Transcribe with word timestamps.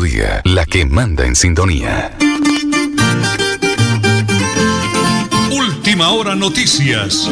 Día, 0.00 0.42
la 0.44 0.64
que 0.64 0.84
manda 0.84 1.26
en 1.26 1.34
sintonía. 1.34 2.10
Última 5.50 6.10
hora 6.10 6.34
noticias. 6.34 7.28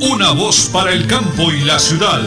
Una 0.00 0.32
voz 0.32 0.70
para 0.72 0.92
el 0.92 1.06
campo 1.06 1.52
y 1.52 1.64
la 1.64 1.78
ciudad. 1.78 2.20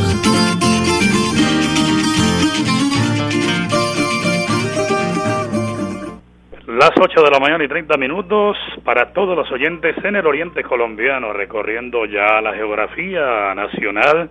Las 6.67 6.91
8 6.99 7.21
de 7.21 7.31
la 7.31 7.39
mañana 7.39 7.63
y 7.63 7.67
30 7.67 7.97
minutos 7.97 8.57
para 8.83 9.13
todos 9.13 9.35
los 9.35 9.51
oyentes 9.51 9.95
en 10.03 10.15
el 10.15 10.25
oriente 10.25 10.63
colombiano, 10.63 11.33
recorriendo 11.33 12.05
ya 12.05 12.39
la 12.41 12.53
geografía 12.53 13.53
nacional 13.55 14.29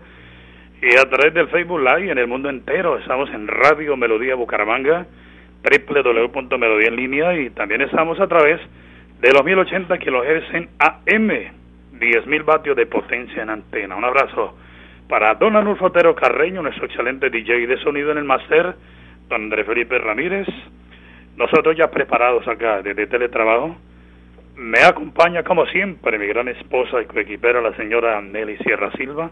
y 0.83 0.97
a 0.97 1.09
través 1.11 1.35
del 1.35 1.49
Facebook 1.49 1.81
Live 1.81 2.11
en 2.11 2.19
el 2.19 2.27
mundo 2.27 2.49
entero. 2.49 2.97
Estamos 2.99 3.29
en 3.31 3.47
Radio 3.49 3.97
Melodía 3.97 4.35
Bucaramanga, 4.35 5.07
www.melodía 5.63 6.89
en 6.89 6.97
línea 6.97 7.39
y 7.39 7.51
también 7.51 7.83
estamos 7.83 8.19
a 8.19 8.27
través 8.27 8.61
de 9.21 9.33
los 9.33 9.45
1080 9.45 9.99
kHz 9.99 10.55
en 10.55 10.69
AM, 10.79 11.29
10.000 11.99 12.45
vatios 12.45 12.77
de 12.77 12.87
potencia 12.87 13.43
en 13.43 13.51
antena. 13.51 13.95
Un 13.95 14.05
abrazo 14.05 14.57
para 15.07 15.35
don 15.35 15.57
Anulfo 15.57 15.87
Otero 15.87 16.15
Carreño, 16.15 16.63
nuestro 16.63 16.87
excelente 16.87 17.29
DJ 17.29 17.67
de 17.67 17.77
sonido 17.79 18.11
en 18.13 18.19
el 18.19 18.25
máster, 18.25 18.75
don 19.29 19.43
Andrés 19.43 19.67
Felipe 19.67 19.99
Ramírez, 19.99 20.49
nosotros 21.37 21.77
ya 21.77 21.91
preparados 21.91 22.49
acá 22.49 22.81
desde 22.81 23.07
teletrabajo. 23.07 23.77
Me 24.57 24.81
acompaña 24.81 25.43
como 25.43 25.67
siempre 25.67 26.19
mi 26.19 26.27
gran 26.27 26.49
esposa 26.49 27.03
y 27.03 27.07
coequipera 27.07 27.61
la 27.61 27.75
señora 27.77 28.21
Nelly 28.23 28.57
Sierra 28.59 28.91
Silva. 28.93 29.31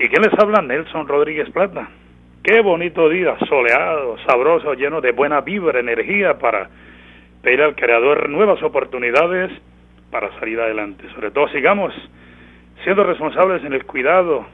¿Y 0.00 0.08
quién 0.08 0.22
les 0.22 0.38
habla? 0.38 0.62
Nelson 0.62 1.08
Rodríguez 1.08 1.50
Plata. 1.50 1.88
Qué 2.44 2.60
bonito 2.60 3.08
día, 3.08 3.36
soleado, 3.48 4.16
sabroso, 4.24 4.74
lleno 4.74 5.00
de 5.00 5.10
buena 5.10 5.40
vibra, 5.40 5.80
energía 5.80 6.38
para 6.38 6.70
pedir 7.42 7.62
al 7.62 7.74
Creador 7.74 8.28
nuevas 8.28 8.62
oportunidades 8.62 9.50
para 10.12 10.30
salir 10.38 10.60
adelante. 10.60 11.02
Sobre 11.16 11.32
todo 11.32 11.48
sigamos 11.48 11.92
siendo 12.84 13.02
responsables 13.02 13.64
en 13.64 13.72
el 13.72 13.84
cuidado 13.86 14.46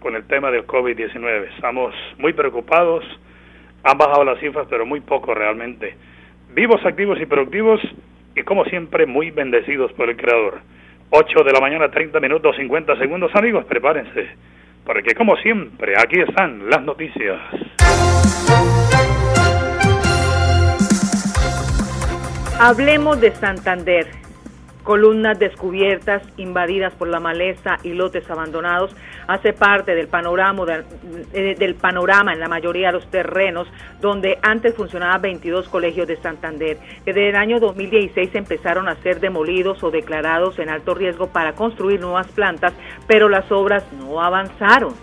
con 0.00 0.16
el 0.16 0.26
tema 0.26 0.50
del 0.50 0.66
COVID-19. 0.66 1.54
Estamos 1.54 1.94
muy 2.18 2.32
preocupados, 2.32 3.04
han 3.84 3.98
bajado 3.98 4.24
las 4.24 4.40
cifras, 4.40 4.66
pero 4.68 4.84
muy 4.84 5.00
poco 5.00 5.32
realmente 5.32 5.94
vivos, 6.54 6.84
activos 6.84 7.20
y 7.20 7.26
productivos 7.26 7.80
y 8.34 8.42
como 8.42 8.64
siempre 8.64 9.06
muy 9.06 9.30
bendecidos 9.30 9.92
por 9.92 10.10
el 10.10 10.16
Creador. 10.16 10.58
8 11.10 11.44
de 11.44 11.52
la 11.52 11.60
mañana, 11.60 11.88
30 11.88 12.18
minutos, 12.18 12.56
50 12.56 12.96
segundos, 12.98 13.30
amigos, 13.36 13.64
prepárense, 13.66 14.28
porque 14.88 15.14
como 15.14 15.36
siempre, 15.36 15.92
aquí 15.98 16.18
están 16.18 16.70
las 16.70 16.82
noticias. 16.82 17.38
Hablemos 22.58 23.20
de 23.20 23.30
Santander 23.32 24.06
columnas 24.88 25.38
descubiertas, 25.38 26.22
invadidas 26.38 26.94
por 26.94 27.08
la 27.08 27.20
maleza 27.20 27.76
y 27.82 27.92
lotes 27.92 28.30
abandonados, 28.30 28.96
hace 29.28 29.52
parte 29.52 29.94
del 29.94 30.08
panorama, 30.08 30.64
eh, 31.32 31.54
del 31.56 31.74
panorama 31.74 32.32
en 32.32 32.40
la 32.40 32.48
mayoría 32.48 32.88
de 32.88 32.94
los 32.94 33.10
terrenos 33.10 33.68
donde 34.00 34.38
antes 34.42 34.74
funcionaban 34.74 35.20
22 35.22 35.68
colegios 35.68 36.08
de 36.08 36.16
Santander, 36.16 36.78
que 37.04 37.12
desde 37.12 37.28
el 37.28 37.36
año 37.36 37.60
2016 37.60 38.34
empezaron 38.34 38.88
a 38.88 38.96
ser 38.96 39.20
demolidos 39.20 39.84
o 39.84 39.90
declarados 39.90 40.58
en 40.58 40.70
alto 40.70 40.94
riesgo 40.94 41.28
para 41.28 41.52
construir 41.52 42.00
nuevas 42.00 42.26
plantas, 42.28 42.72
pero 43.06 43.28
las 43.28 43.52
obras 43.52 43.84
no 43.92 44.22
avanzaron. 44.22 44.94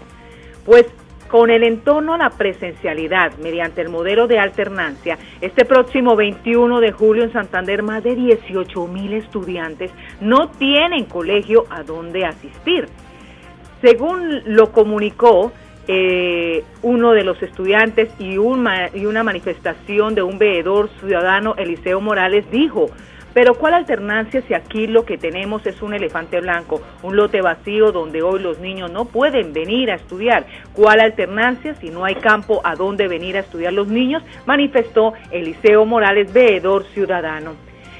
Pues 0.65 0.87
con 1.27 1.51
el 1.51 1.63
entorno 1.63 2.15
a 2.15 2.17
la 2.17 2.29
presencialidad 2.31 3.37
mediante 3.37 3.81
el 3.81 3.89
modelo 3.89 4.25
de 4.25 4.39
alternancia, 4.39 5.19
este 5.41 5.65
próximo 5.65 6.15
21 6.15 6.79
de 6.79 6.91
julio 6.91 7.23
en 7.23 7.31
Santander 7.31 7.83
más 7.83 8.03
de 8.03 8.15
18 8.15 8.87
mil 8.87 9.13
estudiantes 9.13 9.91
no 10.19 10.49
tienen 10.49 11.05
colegio 11.05 11.65
a 11.69 11.83
donde 11.83 12.25
asistir. 12.25 12.87
Según 13.85 14.41
lo 14.47 14.71
comunicó 14.71 15.51
eh, 15.87 16.63
uno 16.81 17.11
de 17.11 17.23
los 17.23 17.39
estudiantes 17.43 18.09
y, 18.17 18.31
y 18.33 18.37
una 19.05 19.23
manifestación 19.23 20.15
de 20.15 20.23
un 20.23 20.39
veedor 20.39 20.89
ciudadano, 20.99 21.53
Eliseo 21.55 22.01
Morales, 22.01 22.49
dijo, 22.49 22.87
pero 23.35 23.53
¿cuál 23.53 23.75
alternancia 23.75 24.41
si 24.47 24.55
aquí 24.55 24.87
lo 24.87 25.05
que 25.05 25.19
tenemos 25.19 25.67
es 25.67 25.83
un 25.83 25.93
elefante 25.93 26.41
blanco, 26.41 26.81
un 27.03 27.15
lote 27.15 27.41
vacío 27.41 27.91
donde 27.91 28.23
hoy 28.23 28.41
los 28.41 28.57
niños 28.57 28.89
no 28.89 29.05
pueden 29.05 29.53
venir 29.53 29.91
a 29.91 29.97
estudiar? 29.97 30.47
¿Cuál 30.73 30.99
alternancia 30.99 31.75
si 31.75 31.91
no 31.91 32.05
hay 32.05 32.15
campo 32.15 32.61
a 32.63 32.73
donde 32.73 33.07
venir 33.07 33.37
a 33.37 33.41
estudiar 33.41 33.73
los 33.73 33.87
niños? 33.87 34.23
Manifestó 34.47 35.13
Eliseo 35.29 35.85
Morales, 35.85 36.33
veedor 36.33 36.85
ciudadano. 36.85 37.53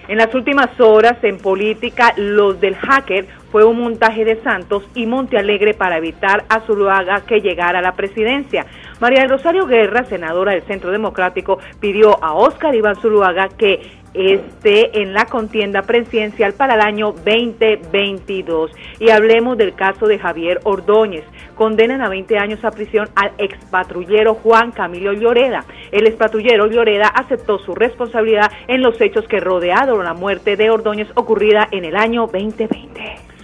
En 0.08 0.18
las 0.18 0.34
últimas 0.36 0.80
horas 0.80 1.18
en 1.24 1.40
política, 1.40 2.14
los 2.16 2.60
del 2.62 2.76
hacker 2.76 3.28
fue 3.56 3.64
un 3.64 3.80
montaje 3.80 4.26
de 4.26 4.44
Santos 4.44 4.84
y 4.96 5.06
Monte 5.06 5.38
Alegre 5.38 5.74
para 5.74 5.98
evitar 5.98 6.44
a 6.50 6.60
Zuluaga 6.66 7.22
que 7.22 7.40
llegara 7.40 7.80
a 7.80 7.82
la 7.82 7.94
presidencia. 7.94 8.66
María 9.00 9.22
del 9.22 9.30
Rosario 9.30 9.66
Guerra, 9.66 10.04
senadora 10.04 10.52
del 10.52 10.64
Centro 10.64 10.92
Democrático, 10.92 11.60
pidió 11.80 12.22
a 12.22 12.34
Óscar 12.34 12.76
Iván 12.76 12.98
Zuluaga 12.98 13.48
que 13.48 13.80
esté 14.14 15.02
en 15.02 15.14
la 15.14 15.28
contienda 15.28 15.84
presidencial 15.84 16.52
para 16.52 16.76
el 16.76 16.82
año 16.82 17.14
2022. 17.14 18.72
Y 19.00 19.10
hablemos 19.10 19.58
del 19.58 19.74
caso 19.74 20.06
de 20.06 20.20
Javier 20.20 20.60
Ordóñez. 20.66 21.24
Condenan 21.56 22.02
a 22.02 22.10
20 22.10 22.38
años 22.38 22.66
a 22.66 22.72
prisión 22.72 23.08
al 23.16 23.32
expatrullero 23.38 24.34
Juan 24.34 24.72
Camilo 24.72 25.14
Lloreda. 25.14 25.64
El 25.94 26.08
expatrullero 26.08 26.68
Lloreda 26.68 27.08
aceptó 27.08 27.58
su 27.60 27.74
responsabilidad 27.74 28.52
en 28.68 28.82
los 28.82 29.00
hechos 29.00 29.26
que 29.30 29.40
rodearon 29.40 30.04
la 30.04 30.14
muerte 30.14 30.58
de 30.58 30.70
Ordóñez 30.70 31.08
ocurrida 31.16 31.70
en 31.72 31.86
el 31.86 31.96
año 31.96 32.28
2020. 32.28 33.35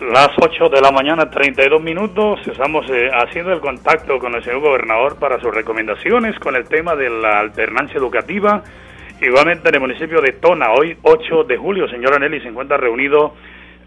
Las 0.00 0.30
8 0.40 0.68
de 0.68 0.80
la 0.80 0.92
mañana, 0.92 1.28
32 1.28 1.82
minutos. 1.82 2.38
Estamos 2.46 2.88
eh, 2.88 3.10
haciendo 3.12 3.52
el 3.52 3.60
contacto 3.60 4.20
con 4.20 4.32
el 4.32 4.44
señor 4.44 4.60
gobernador 4.60 5.18
para 5.18 5.40
sus 5.40 5.52
recomendaciones 5.52 6.38
con 6.38 6.54
el 6.54 6.68
tema 6.68 6.94
de 6.94 7.10
la 7.10 7.40
alternancia 7.40 7.98
educativa 7.98 8.62
Igualmente 9.20 9.68
en 9.68 9.74
el 9.74 9.80
municipio 9.80 10.20
de 10.20 10.34
Tona, 10.34 10.70
hoy 10.70 10.96
8 11.02 11.42
de 11.42 11.56
julio, 11.56 11.88
señora 11.88 12.20
Nelly, 12.20 12.40
se 12.40 12.48
encuentra 12.48 12.76
reunido 12.76 13.34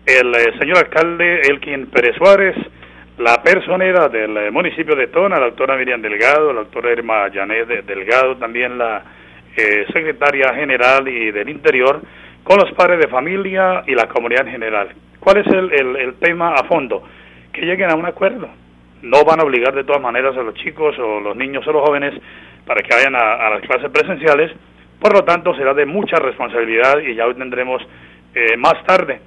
el 0.06 0.36
eh, 0.36 0.52
señor 0.60 0.80
alcalde 0.80 1.44
Elkin 1.44 1.88
Pérez 1.88 2.18
Suárez, 2.18 2.58
la 3.18 3.42
personera 3.42 4.10
del 4.10 4.36
eh, 4.36 4.52
municipio 4.52 4.94
de 4.94 5.08
Tona, 5.08 5.40
la 5.40 5.46
doctora 5.46 5.78
Miriam 5.78 6.02
Delgado, 6.02 6.52
la 6.52 6.64
doctora 6.64 6.92
Irma 6.92 7.30
Janet 7.34 7.86
Delgado, 7.86 8.36
también 8.36 8.78
la 8.78 9.04
secretaria 9.94 10.54
general 10.54 11.08
y 11.08 11.32
del 11.32 11.48
Interior, 11.48 12.02
con 12.44 12.58
los 12.58 12.72
padres 12.74 13.00
de 13.00 13.08
familia 13.08 13.84
y 13.88 13.96
la 13.96 14.08
comunidad 14.10 14.48
en 14.48 14.52
general. 14.52 14.90
¿Cuál 15.22 15.38
es 15.38 15.48
el, 15.48 15.72
el, 15.96 16.16
tema 16.16 16.56
a 16.56 16.66
fondo? 16.66 17.04
Que 17.54 17.62
lleguen 17.62 17.90
a 17.90 17.96
un 17.96 18.06
acuerdo. 18.06 18.50
No 19.02 19.24
van 19.24 19.40
a 19.40 19.44
obligar 19.44 19.74
de 19.74 19.86
todas 19.86 20.02
maneras 20.02 20.36
a 20.36 20.44
los 20.44 20.56
chicos 20.56 21.00
o 21.00 21.22
los 21.22 21.38
niños 21.38 21.66
o 21.66 21.72
los 21.72 21.88
jóvenes 21.88 22.14
para 22.66 22.82
que 22.82 22.94
vayan 22.94 23.16
a 23.16 23.50
las 23.50 23.62
clases 23.62 23.90
presenciales, 23.90 24.52
por 25.02 25.14
lo 25.14 25.24
tanto, 25.24 25.56
será 25.56 25.74
de 25.74 25.88
mucha 25.88 26.18
responsabilidad 26.18 27.00
y 27.00 27.16
ya 27.16 27.26
hoy 27.26 27.34
tendremos 27.34 27.82
eh, 28.36 28.56
más 28.56 28.76
tarde 28.86 29.20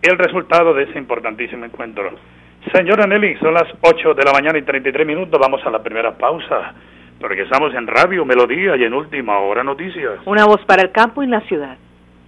el 0.00 0.16
resultado 0.16 0.72
de 0.74 0.84
ese 0.84 0.96
importantísimo 0.96 1.64
encuentro. 1.64 2.08
Señora 2.72 3.04
Nelly, 3.08 3.36
son 3.38 3.52
las 3.54 3.66
8 3.80 4.14
de 4.14 4.22
la 4.22 4.32
mañana 4.32 4.58
y 4.58 4.62
33 4.62 5.04
minutos. 5.04 5.40
Vamos 5.40 5.60
a 5.66 5.70
la 5.70 5.82
primera 5.82 6.16
pausa, 6.16 6.74
porque 7.20 7.42
estamos 7.42 7.74
en 7.74 7.88
Radio 7.88 8.24
Melodía 8.24 8.76
y 8.76 8.84
en 8.84 8.94
Última 8.94 9.40
Hora 9.40 9.64
Noticias. 9.64 10.20
Una 10.24 10.46
voz 10.46 10.64
para 10.66 10.82
el 10.82 10.92
campo 10.92 11.24
y 11.24 11.26
la 11.26 11.40
ciudad. 11.42 11.76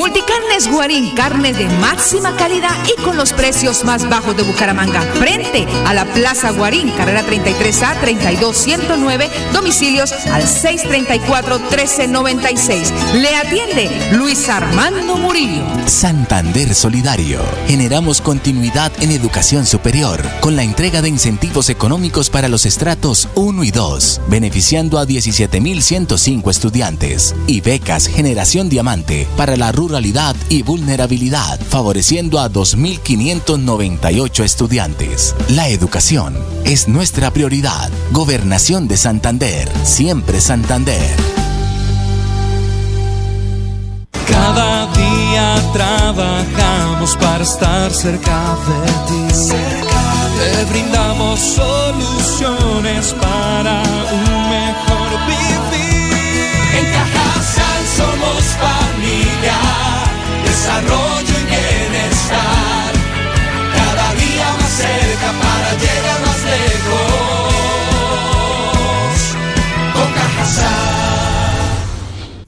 Multicarnes 0.00 0.66
Guarín, 0.70 1.14
carne 1.14 1.52
de 1.52 1.68
máxima 1.78 2.34
calidad 2.34 2.74
y 2.88 2.94
con 3.02 3.18
los 3.18 3.34
precios 3.34 3.84
más 3.84 4.08
bajos 4.08 4.34
de 4.34 4.44
Bucaramanga. 4.44 5.02
Frente 5.02 5.66
a 5.84 5.92
la 5.92 6.06
Plaza 6.06 6.52
Guarín, 6.52 6.90
carrera 6.92 7.22
33A 7.22 8.00
32109, 8.00 9.28
domicilios 9.52 10.12
al 10.12 10.44
634-1396. 10.44 13.12
Le 13.12 13.36
atiende 13.36 13.90
Luis 14.12 14.48
Armando 14.48 15.18
Murillo. 15.18 15.66
Santander 15.84 16.74
Solidario. 16.74 17.42
Generamos 17.66 18.22
continuidad 18.22 18.90
en 19.02 19.10
educación 19.10 19.66
superior 19.66 20.26
con 20.40 20.56
la 20.56 20.62
entrega 20.62 21.02
de 21.02 21.10
incentivos 21.10 21.68
económicos 21.68 22.30
para 22.30 22.48
los 22.48 22.64
estratos 22.64 23.28
1 23.34 23.64
y 23.64 23.70
2, 23.70 24.22
beneficiando 24.28 24.98
a 24.98 25.04
17.105 25.04 26.48
estudiantes 26.48 27.34
y 27.46 27.60
becas 27.60 28.06
Generación 28.06 28.70
Diamante 28.70 29.28
para 29.36 29.58
la 29.58 29.72
y 30.48 30.62
vulnerabilidad, 30.62 31.60
favoreciendo 31.60 32.38
a 32.38 32.48
2.598 32.48 34.44
estudiantes. 34.44 35.34
La 35.48 35.68
educación 35.68 36.38
es 36.64 36.86
nuestra 36.86 37.32
prioridad. 37.32 37.90
Gobernación 38.12 38.86
de 38.86 38.96
Santander, 38.96 39.68
siempre 39.82 40.40
Santander. 40.40 41.16
Cada 44.28 44.86
día 44.92 45.56
trabajamos 45.72 47.16
para 47.16 47.42
estar 47.42 47.90
cerca 47.90 48.56
de 48.68 48.86
ti. 49.08 49.44
Te 50.38 50.64
brindamos 50.70 51.40
soluciones 51.40 53.12
para 53.20 53.82
un 54.12 54.48
mejor 54.50 55.26
vivir. 55.26 55.49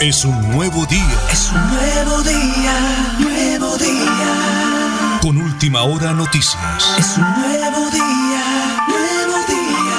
Es 0.00 0.24
un 0.24 0.50
nuevo 0.52 0.86
día. 0.86 1.18
Es 1.30 1.52
un 1.52 1.68
nuevo 1.68 2.22
día, 2.22 3.16
nuevo 3.18 3.76
día. 3.76 5.18
Con 5.20 5.36
última 5.36 5.82
hora 5.82 6.12
noticias. 6.14 6.96
Es 6.98 7.18
un 7.18 7.24
nuevo 7.24 7.90
día, 7.90 8.86
nuevo 8.88 9.36
día. 9.46 9.96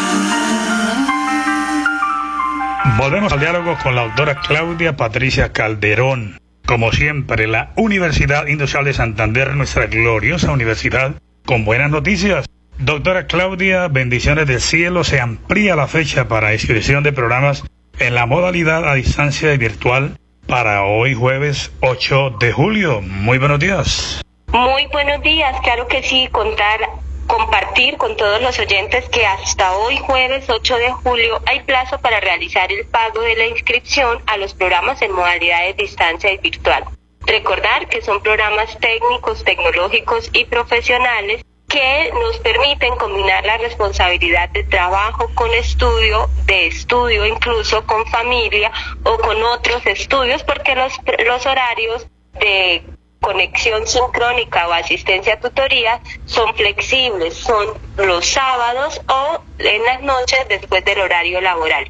Volvemos 2.97 3.31
al 3.33 3.39
diálogo 3.39 3.77
con 3.83 3.93
la 3.93 4.05
doctora 4.05 4.41
Claudia 4.41 4.97
Patricia 4.97 5.53
Calderón. 5.53 6.39
Como 6.65 6.91
siempre, 6.91 7.45
la 7.45 7.71
Universidad 7.75 8.47
Industrial 8.47 8.85
de 8.85 8.93
Santander, 8.93 9.55
nuestra 9.55 9.85
gloriosa 9.85 10.51
universidad, 10.51 11.21
con 11.45 11.65
buenas 11.65 11.91
noticias. 11.91 12.45
Doctora 12.79 13.27
Claudia, 13.27 13.89
bendiciones 13.89 14.47
del 14.47 14.61
cielo, 14.61 15.03
se 15.03 15.19
amplía 15.19 15.75
la 15.75 15.89
fecha 15.89 16.29
para 16.29 16.53
inscripción 16.53 17.03
de 17.03 17.11
programas 17.11 17.65
en 17.99 18.15
la 18.15 18.25
modalidad 18.25 18.87
a 18.87 18.93
distancia 18.93 19.53
y 19.53 19.57
virtual 19.57 20.17
para 20.47 20.85
hoy 20.85 21.13
jueves 21.13 21.73
8 21.81 22.37
de 22.39 22.53
julio. 22.53 23.01
Muy 23.01 23.37
buenos 23.37 23.59
días. 23.59 24.21
Muy 24.53 24.85
buenos 24.93 25.21
días, 25.23 25.59
claro 25.61 25.87
que 25.87 26.01
sí, 26.03 26.29
contar, 26.31 26.79
compartir 27.27 27.97
con 27.97 28.15
todos 28.15 28.41
los 28.41 28.57
oyentes 28.57 29.09
que 29.09 29.25
hasta 29.25 29.73
hoy 29.73 29.97
jueves 29.97 30.49
8 30.49 30.77
de 30.77 30.91
julio 30.93 31.41
hay 31.47 31.59
plazo 31.63 31.99
para 31.99 32.21
realizar 32.21 32.71
el 32.71 32.85
pago 32.85 33.19
de 33.19 33.35
la 33.35 33.47
inscripción 33.47 34.19
a 34.25 34.37
los 34.37 34.53
programas 34.53 35.01
en 35.01 35.11
modalidades 35.11 35.75
distancia 35.75 36.31
y 36.31 36.37
virtual. 36.37 36.85
Recordar 37.27 37.89
que 37.89 38.01
son 38.01 38.23
programas 38.23 38.77
técnicos, 38.79 39.43
tecnológicos 39.43 40.29
y 40.31 40.45
profesionales 40.45 41.43
que 41.69 42.11
nos 42.13 42.39
permiten 42.39 42.95
combinar 42.95 43.45
la 43.45 43.57
responsabilidad 43.57 44.49
de 44.49 44.63
trabajo 44.63 45.29
con 45.35 45.51
estudio, 45.53 46.29
de 46.45 46.67
estudio 46.67 47.25
incluso 47.25 47.85
con 47.85 48.05
familia 48.07 48.71
o 49.03 49.17
con 49.19 49.41
otros 49.43 49.85
estudios, 49.85 50.43
porque 50.43 50.75
los, 50.75 50.93
los 51.25 51.45
horarios 51.45 52.07
de 52.39 52.83
conexión 53.21 53.85
sincrónica 53.85 54.67
o 54.67 54.73
asistencia 54.73 55.35
a 55.35 55.39
tutoría 55.39 56.01
son 56.25 56.53
flexibles, 56.55 57.35
son 57.35 57.67
los 57.97 58.25
sábados 58.25 58.99
o 59.07 59.43
en 59.59 59.83
las 59.83 60.01
noches 60.01 60.39
después 60.49 60.83
del 60.85 60.99
horario 60.99 61.39
laboral. 61.39 61.85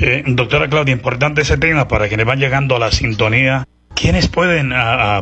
Eh, 0.00 0.22
doctora 0.26 0.68
Claudia, 0.68 0.92
importante 0.92 1.42
ese 1.42 1.58
tema 1.58 1.88
para 1.88 2.08
quienes 2.08 2.26
van 2.26 2.38
llegando 2.38 2.76
a 2.76 2.78
la 2.78 2.90
sintonía. 2.90 3.64
¿Quiénes 3.94 4.28
pueden 4.28 4.70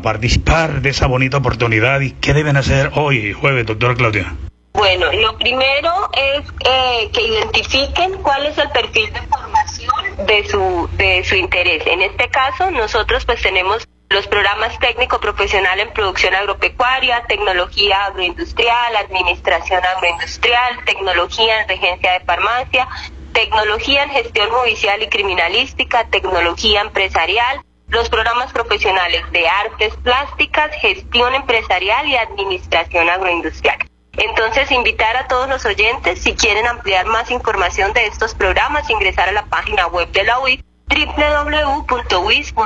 participar 0.03 0.81
de 0.81 0.91
esa 0.91 1.07
bonita 1.07 1.39
oportunidad 1.39 2.01
y 2.01 2.13
qué 2.13 2.33
deben 2.33 2.57
hacer 2.57 2.91
hoy, 2.95 3.33
jueves, 3.33 3.67
doctora 3.67 3.95
Claudia? 3.95 4.35
Bueno, 4.73 5.13
lo 5.13 5.37
primero 5.39 6.11
es 6.13 6.49
eh, 6.65 7.11
que 7.13 7.23
identifiquen 7.23 8.15
cuál 8.23 8.47
es 8.47 8.59
el 8.59 8.71
perfil 8.71 9.13
de 9.13 9.21
formación 9.23 10.27
de 10.27 10.47
su, 10.49 10.89
de 10.97 11.23
su 11.25 11.37
interés. 11.37 11.87
En 11.87 12.01
este 12.03 12.29
caso, 12.31 12.71
nosotros 12.71 13.25
pues 13.25 13.43
tenemos 13.43 13.87
los 14.09 14.27
programas 14.27 14.79
técnico 14.79 15.21
profesional 15.21 15.79
en 15.81 15.93
producción 15.93 16.35
agropecuaria, 16.35 17.25
tecnología 17.29 18.07
agroindustrial, 18.07 18.97
administración 18.97 19.81
agroindustrial, 19.85 20.85
tecnología 20.85 21.63
en 21.63 21.69
regencia 21.69 22.13
de 22.13 22.21
farmacia, 22.21 22.89
tecnología 23.33 24.05
en 24.05 24.11
gestión 24.11 24.51
judicial 24.51 25.03
y 25.03 25.09
criminalística, 25.09 26.05
tecnología 26.09 26.83
empresarial, 26.83 27.63
los 27.93 28.09
programas 28.09 28.51
profesionales 28.53 29.23
de 29.33 29.47
artes 29.47 29.95
plásticas, 30.03 30.75
gestión 30.81 31.35
empresarial 31.35 32.07
y 32.09 32.17
administración 32.17 33.09
agroindustrial. 33.11 33.77
Entonces, 34.13 34.71
invitar 34.71 35.17
a 35.17 35.29
todos 35.29 35.49
los 35.49 35.65
oyentes, 35.67 36.21
si 36.21 36.35
quieren 36.35 36.67
ampliar 36.67 37.07
más 37.07 37.31
información 37.31 37.93
de 37.93 38.07
estos 38.07 38.35
programas, 38.35 38.89
ingresar 38.89 39.29
a 39.29 39.33
la 39.33 39.45
página 39.45 39.87
web 39.89 40.11
de 40.11 40.25
la 40.25 40.41
UIS 40.41 40.65
www.wis.edu.co 40.89 42.59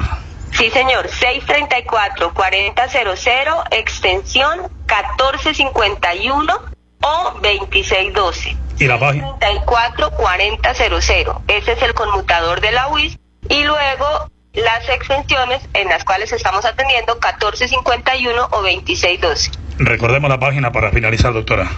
Sí, 0.53 0.71
señor, 0.71 1.09
634-4000, 1.09 3.65
extensión 3.73 4.61
1451 4.87 6.55
o 7.01 7.33
2612. 7.43 8.57
¿Y 8.79 8.87
la 8.87 9.01
página? 9.01 9.33
634-4000, 9.41 11.43
ese 11.49 11.73
es 11.73 11.83
el 11.83 11.95
conmutador 11.95 12.61
de 12.61 12.71
la 12.71 12.87
UIS. 12.89 13.19
Y 13.49 13.65
luego 13.65 14.31
las 14.53 14.89
extensiones 14.89 15.69
en 15.73 15.89
las 15.89 16.05
cuales 16.05 16.31
estamos 16.33 16.65
atendiendo 16.65 17.15
1451 17.15 18.49
o 18.51 18.63
2612. 18.63 19.51
Recordemos 19.79 20.29
la 20.31 20.39
página 20.39 20.71
para 20.73 20.91
finalizar, 20.91 21.33
doctora. 21.33 21.71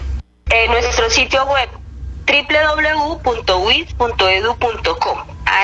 En 0.49 0.71
nuestro 0.71 1.09
sitio 1.09 1.45
web 1.45 1.69
www.wis.edu.com. 2.25 3.75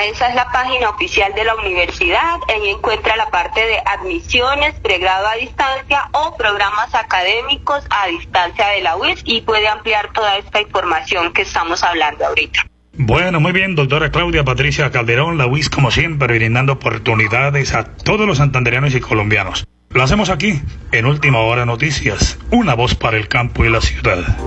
Esa 0.04 0.28
es 0.28 0.34
la 0.34 0.50
página 0.50 0.90
oficial 0.90 1.32
de 1.34 1.44
la 1.44 1.54
universidad. 1.54 2.38
Ahí 2.48 2.70
encuentra 2.70 3.16
la 3.16 3.30
parte 3.30 3.60
de 3.64 3.78
admisiones, 3.84 4.74
pregrado 4.80 5.26
a 5.26 5.34
distancia 5.34 6.08
o 6.12 6.36
programas 6.36 6.94
académicos 6.94 7.84
a 7.90 8.06
distancia 8.08 8.68
de 8.68 8.80
la 8.80 8.96
UIS 8.96 9.20
y 9.24 9.42
puede 9.42 9.68
ampliar 9.68 10.12
toda 10.12 10.38
esta 10.38 10.60
información 10.60 11.32
que 11.32 11.42
estamos 11.42 11.82
hablando 11.82 12.26
ahorita. 12.26 12.66
Bueno, 12.94 13.40
muy 13.40 13.52
bien, 13.52 13.74
doctora 13.74 14.10
Claudia 14.10 14.44
Patricia 14.44 14.90
Calderón, 14.90 15.38
la 15.38 15.46
UIS 15.46 15.70
como 15.70 15.90
siempre, 15.90 16.36
brindando 16.36 16.74
oportunidades 16.74 17.72
a 17.72 17.84
todos 17.84 18.26
los 18.26 18.38
santanderianos 18.38 18.94
y 18.94 19.00
colombianos. 19.00 19.66
Lo 19.90 20.02
hacemos 20.02 20.28
aquí, 20.28 20.60
en 20.92 21.06
Última 21.06 21.38
Hora 21.40 21.64
Noticias, 21.64 22.38
una 22.50 22.74
voz 22.74 22.94
para 22.94 23.16
el 23.16 23.28
campo 23.28 23.64
y 23.64 23.70
la 23.70 23.80
ciudad. 23.80 24.38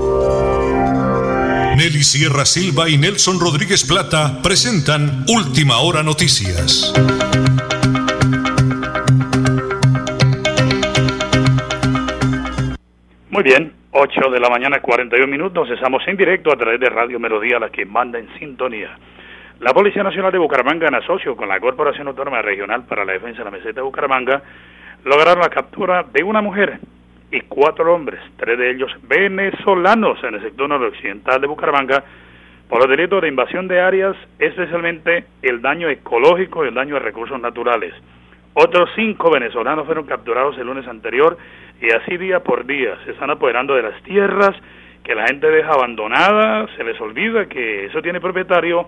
Nelly 1.76 2.04
Sierra 2.04 2.46
Silva 2.46 2.88
y 2.88 2.98
Nelson 2.98 3.40
Rodríguez 3.40 3.84
Plata 3.84 4.42
presentan 4.42 5.26
Última 5.28 5.80
Hora 5.80 6.04
Noticias. 6.04 6.94
Muy 13.30 13.44
bien, 13.44 13.74
8 13.98 14.30
de 14.30 14.42
la 14.42 14.50
mañana, 14.50 14.82
41 14.82 15.26
minutos. 15.26 15.70
Estamos 15.72 16.06
en 16.06 16.18
directo 16.18 16.52
a 16.52 16.58
través 16.58 16.82
de 16.82 16.90
Radio 16.90 17.18
Melodía, 17.18 17.60
la 17.60 17.70
que 17.70 17.86
manda 17.86 18.20
en 18.20 18.28
sintonía. 18.38 18.90
La 19.62 19.74
Policía 19.74 20.04
Nacional 20.04 20.34
de 20.34 20.38
Bucaramanga, 20.38 20.90
en 20.90 20.96
asocio 20.96 21.34
con 21.38 21.48
la 21.48 21.62
Corporación 21.62 22.10
Autónoma 22.10 22.42
Regional 22.42 22.84
para 22.84 23.06
la 23.06 23.14
Defensa 23.14 23.38
de 23.38 23.46
la 23.46 23.52
Meseta 23.52 23.76
de 23.76 23.84
Bucaramanga, 23.84 24.42
lograron 25.06 25.40
la 25.40 25.48
captura 25.48 26.04
de 26.12 26.24
una 26.24 26.42
mujer 26.42 26.78
y 27.32 27.40
cuatro 27.48 27.96
hombres, 27.96 28.20
tres 28.36 28.60
de 28.60 28.72
ellos 28.72 28.92
venezolanos 29.04 30.22
en 30.26 30.36
el 30.36 30.42
sector 30.42 30.68
noroccidental 30.68 31.40
de 31.40 31.48
Bucaramanga, 31.48 32.04
por 32.68 32.80
los 32.80 32.90
delitos 32.90 33.22
de 33.22 33.30
invasión 33.30 33.70
de 33.70 33.80
áreas, 33.80 34.18
especialmente 34.40 35.24
el 35.42 35.62
daño 35.62 35.88
ecológico 35.88 36.66
y 36.66 36.68
el 36.68 36.74
daño 36.74 36.98
a 36.98 37.00
recursos 37.00 37.40
naturales. 37.40 37.94
Otros 38.58 38.90
cinco 38.96 39.30
venezolanos 39.32 39.86
fueron 39.86 40.06
capturados 40.06 40.58
el 40.58 40.66
lunes 40.66 40.88
anterior 40.88 41.38
y 41.82 41.92
así 41.92 42.16
día 42.16 42.40
por 42.40 42.66
día 42.66 42.98
se 43.04 43.12
están 43.12 43.30
apoderando 43.30 43.76
de 43.76 43.82
las 43.82 44.02
tierras 44.04 44.56
que 45.04 45.14
la 45.14 45.28
gente 45.28 45.52
deja 45.52 45.74
abandonadas, 45.74 46.70
se 46.78 46.86
les 46.86 47.00
olvida 47.02 47.48
que 47.48 47.88
eso 47.88 48.02
tiene 48.02 48.22
propietario 48.22 48.88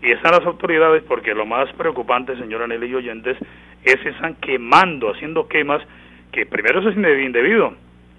y 0.00 0.12
están 0.12 0.30
las 0.30 0.46
autoridades 0.46 1.02
porque 1.08 1.34
lo 1.34 1.44
más 1.44 1.72
preocupante, 1.72 2.36
señora 2.36 2.68
Nelly 2.68 2.86
y 2.86 2.94
oyentes, 2.94 3.36
es 3.82 3.96
que 3.96 4.10
están 4.10 4.36
quemando, 4.36 5.10
haciendo 5.10 5.48
quemas 5.48 5.82
que 6.30 6.46
primero 6.46 6.78
eso 6.78 6.90
es 6.90 6.96
indebido 6.96 7.74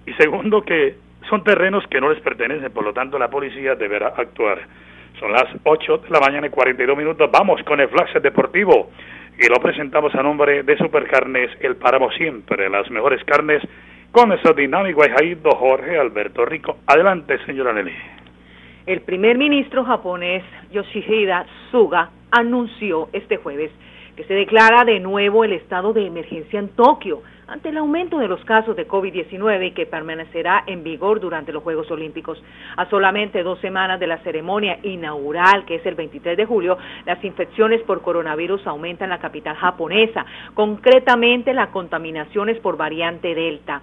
y 0.05 0.11
segundo 0.15 0.61
que 0.61 0.97
son 1.29 1.41
terrenos 1.45 1.87
que 1.87 2.01
no 2.01 2.09
les 2.09 2.21
pertenecen, 2.21 2.69
por 2.73 2.83
lo 2.83 2.91
tanto 2.91 3.17
la 3.17 3.29
policía 3.29 3.75
deberá 3.75 4.09
actuar. 4.09 4.59
Son 5.21 5.31
las 5.31 5.45
8 5.63 5.99
de 5.99 6.09
la 6.09 6.19
mañana 6.19 6.47
y 6.47 6.49
42 6.49 6.97
minutos. 6.97 7.29
Vamos 7.31 7.63
con 7.63 7.79
el 7.79 7.87
flash 7.87 8.13
deportivo 8.21 8.89
y 9.37 9.47
lo 9.47 9.55
presentamos 9.61 10.13
a 10.15 10.23
nombre 10.23 10.63
de 10.63 10.77
Supercarnes, 10.77 11.51
el 11.61 11.75
páramo 11.75 12.11
siempre, 12.11 12.69
las 12.69 12.89
mejores 12.91 13.23
carnes 13.23 13.61
con 14.11 14.29
nuestro 14.29 14.53
dinámico 14.53 15.01
Jairo 15.01 15.51
Jorge 15.51 15.97
Alberto 15.97 16.45
Rico. 16.45 16.77
Adelante, 16.85 17.37
señora 17.45 17.73
Nelly. 17.73 17.93
El 18.85 19.01
primer 19.01 19.37
ministro 19.37 19.83
japonés 19.83 20.43
Yoshihide 20.71 21.45
Suga 21.71 22.09
anunció 22.31 23.09
este 23.13 23.37
jueves 23.37 23.71
que 24.15 24.23
se 24.25 24.33
declara 24.33 24.83
de 24.83 24.99
nuevo 24.99 25.43
el 25.43 25.53
estado 25.53 25.93
de 25.93 26.05
emergencia 26.05 26.59
en 26.59 26.69
Tokio 26.69 27.21
ante 27.51 27.67
el 27.67 27.77
aumento 27.77 28.17
de 28.17 28.29
los 28.29 28.43
casos 28.45 28.77
de 28.77 28.87
COVID-19 28.87 29.67
y 29.67 29.71
que 29.71 29.85
permanecerá 29.85 30.63
en 30.67 30.83
vigor 30.83 31.19
durante 31.19 31.51
los 31.51 31.61
Juegos 31.61 31.91
Olímpicos. 31.91 32.41
A 32.77 32.89
solamente 32.89 33.43
dos 33.43 33.59
semanas 33.59 33.99
de 33.99 34.07
la 34.07 34.19
ceremonia 34.19 34.79
inaugural, 34.83 35.65
que 35.65 35.75
es 35.75 35.85
el 35.85 35.95
23 35.95 36.37
de 36.37 36.45
julio, 36.45 36.77
las 37.05 37.21
infecciones 37.25 37.81
por 37.81 38.01
coronavirus 38.01 38.65
aumentan 38.67 39.07
en 39.07 39.09
la 39.09 39.19
capital 39.19 39.57
japonesa, 39.57 40.25
concretamente 40.53 41.53
las 41.53 41.69
contaminaciones 41.69 42.57
por 42.59 42.77
variante 42.77 43.35
Delta. 43.35 43.81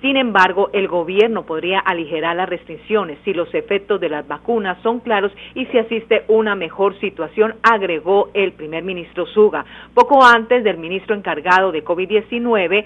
Sin 0.00 0.16
embargo, 0.16 0.70
el 0.72 0.88
gobierno 0.88 1.44
podría 1.44 1.80
aligerar 1.80 2.34
las 2.34 2.48
restricciones 2.48 3.18
si 3.24 3.34
los 3.34 3.52
efectos 3.54 4.00
de 4.00 4.08
las 4.08 4.26
vacunas 4.26 4.80
son 4.82 5.00
claros 5.00 5.30
y 5.54 5.66
si 5.66 5.78
asiste 5.78 6.24
una 6.28 6.54
mejor 6.54 6.98
situación, 7.00 7.56
agregó 7.62 8.30
el 8.32 8.52
primer 8.52 8.82
ministro 8.82 9.26
Suga. 9.26 9.64
Poco 9.92 10.24
antes 10.24 10.64
del 10.64 10.78
ministro 10.78 11.14
encargado 11.14 11.70
de 11.70 11.84
COVID-19, 11.84 12.84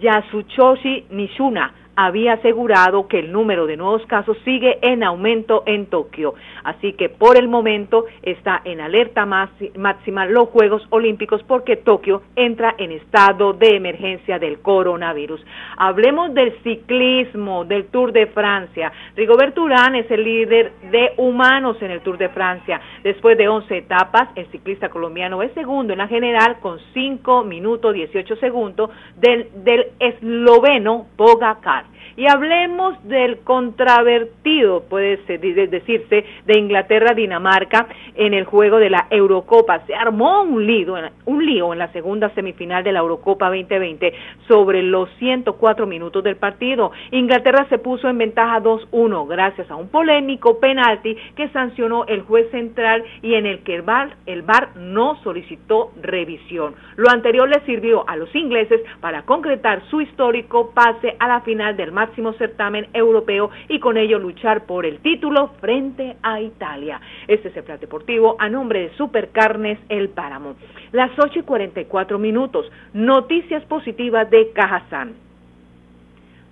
Yasuchoshi 0.00 1.04
Nishuna 1.10 1.70
había 1.96 2.34
asegurado 2.34 3.08
que 3.08 3.18
el 3.18 3.32
número 3.32 3.66
de 3.66 3.76
nuevos 3.76 4.04
casos 4.06 4.36
sigue 4.44 4.78
en 4.82 5.02
aumento 5.02 5.62
en 5.66 5.86
Tokio. 5.86 6.34
Así 6.62 6.92
que 6.92 7.08
por 7.08 7.36
el 7.36 7.48
momento 7.48 8.04
está 8.22 8.60
en 8.64 8.80
alerta 8.80 9.24
máxima 9.26 10.26
los 10.26 10.48
Juegos 10.50 10.86
Olímpicos 10.90 11.42
porque 11.44 11.76
Tokio 11.76 12.22
entra 12.36 12.74
en 12.78 12.92
estado 12.92 13.54
de 13.54 13.76
emergencia 13.76 14.38
del 14.38 14.60
coronavirus. 14.60 15.44
Hablemos 15.78 16.34
del 16.34 16.52
ciclismo, 16.62 17.64
del 17.64 17.86
Tour 17.86 18.12
de 18.12 18.26
Francia. 18.26 18.92
Rigoberto 19.16 19.62
Urán 19.62 19.94
es 19.94 20.10
el 20.10 20.22
líder 20.22 20.72
de 20.90 21.12
humanos 21.16 21.80
en 21.80 21.90
el 21.90 22.00
Tour 22.02 22.18
de 22.18 22.28
Francia. 22.28 22.80
Después 23.02 23.38
de 23.38 23.48
11 23.48 23.76
etapas, 23.76 24.28
el 24.34 24.46
ciclista 24.48 24.90
colombiano 24.90 25.42
es 25.42 25.52
segundo 25.52 25.92
en 25.92 25.98
la 25.98 26.08
general 26.08 26.58
con 26.60 26.78
5 26.92 27.44
minutos 27.44 27.94
18 27.94 28.36
segundos 28.36 28.90
del, 29.16 29.48
del 29.64 29.86
esloveno 29.98 31.06
Pogacar. 31.16 31.85
Y 32.16 32.26
hablemos 32.26 32.96
del 33.06 33.40
contravertido, 33.40 34.84
puede 34.88 35.18
decirse, 35.66 36.24
de 36.46 36.58
Inglaterra-Dinamarca 36.58 37.88
en 38.14 38.32
el 38.32 38.44
juego 38.44 38.78
de 38.78 38.88
la 38.88 39.06
Eurocopa. 39.10 39.84
Se 39.86 39.94
armó 39.94 40.42
un 40.42 40.66
lío, 40.66 40.94
un 41.26 41.44
lío 41.44 41.72
en 41.74 41.78
la 41.78 41.92
segunda 41.92 42.30
semifinal 42.30 42.82
de 42.82 42.92
la 42.92 43.00
Eurocopa 43.00 43.48
2020 43.48 44.14
sobre 44.48 44.82
los 44.82 45.10
104 45.18 45.86
minutos 45.86 46.24
del 46.24 46.36
partido. 46.36 46.90
Inglaterra 47.10 47.66
se 47.68 47.78
puso 47.78 48.08
en 48.08 48.18
ventaja 48.18 48.62
2-1 48.62 49.28
gracias 49.28 49.70
a 49.70 49.76
un 49.76 49.88
polémico 49.88 50.58
penalti 50.58 51.16
que 51.36 51.48
sancionó 51.50 52.06
el 52.06 52.22
juez 52.22 52.50
central 52.50 53.04
y 53.20 53.34
en 53.34 53.44
el 53.44 53.60
que 53.60 53.74
el 53.74 53.82
VAR, 53.82 54.16
el 54.24 54.42
VAR 54.42 54.76
no 54.76 55.20
solicitó 55.22 55.92
revisión. 56.00 56.74
Lo 56.96 57.10
anterior 57.10 57.48
le 57.48 57.60
sirvió 57.66 58.08
a 58.08 58.16
los 58.16 58.34
ingleses 58.34 58.80
para 59.00 59.22
concretar 59.22 59.82
su 59.90 60.00
histórico 60.00 60.70
pase 60.74 61.16
a 61.18 61.28
la 61.28 61.40
final 61.40 61.75
del 61.76 61.92
máximo 61.92 62.32
certamen 62.34 62.88
europeo 62.92 63.50
y 63.68 63.80
con 63.80 63.96
ello 63.96 64.18
luchar 64.18 64.66
por 64.66 64.86
el 64.86 64.98
título 65.00 65.50
frente 65.60 66.16
a 66.22 66.40
Italia. 66.40 67.00
Este 67.28 67.48
es 67.48 67.56
el 67.56 67.64
plan 67.64 67.80
deportivo 67.80 68.36
a 68.38 68.48
nombre 68.48 68.80
de 68.80 68.96
Supercarnes 68.96 69.78
El 69.88 70.08
Páramo. 70.10 70.56
Las 70.92 71.10
8 71.18 71.40
y 71.40 71.42
44 71.42 72.18
minutos. 72.18 72.70
Noticias 72.92 73.64
positivas 73.64 74.30
de 74.30 74.52
Cajazán. 74.52 75.25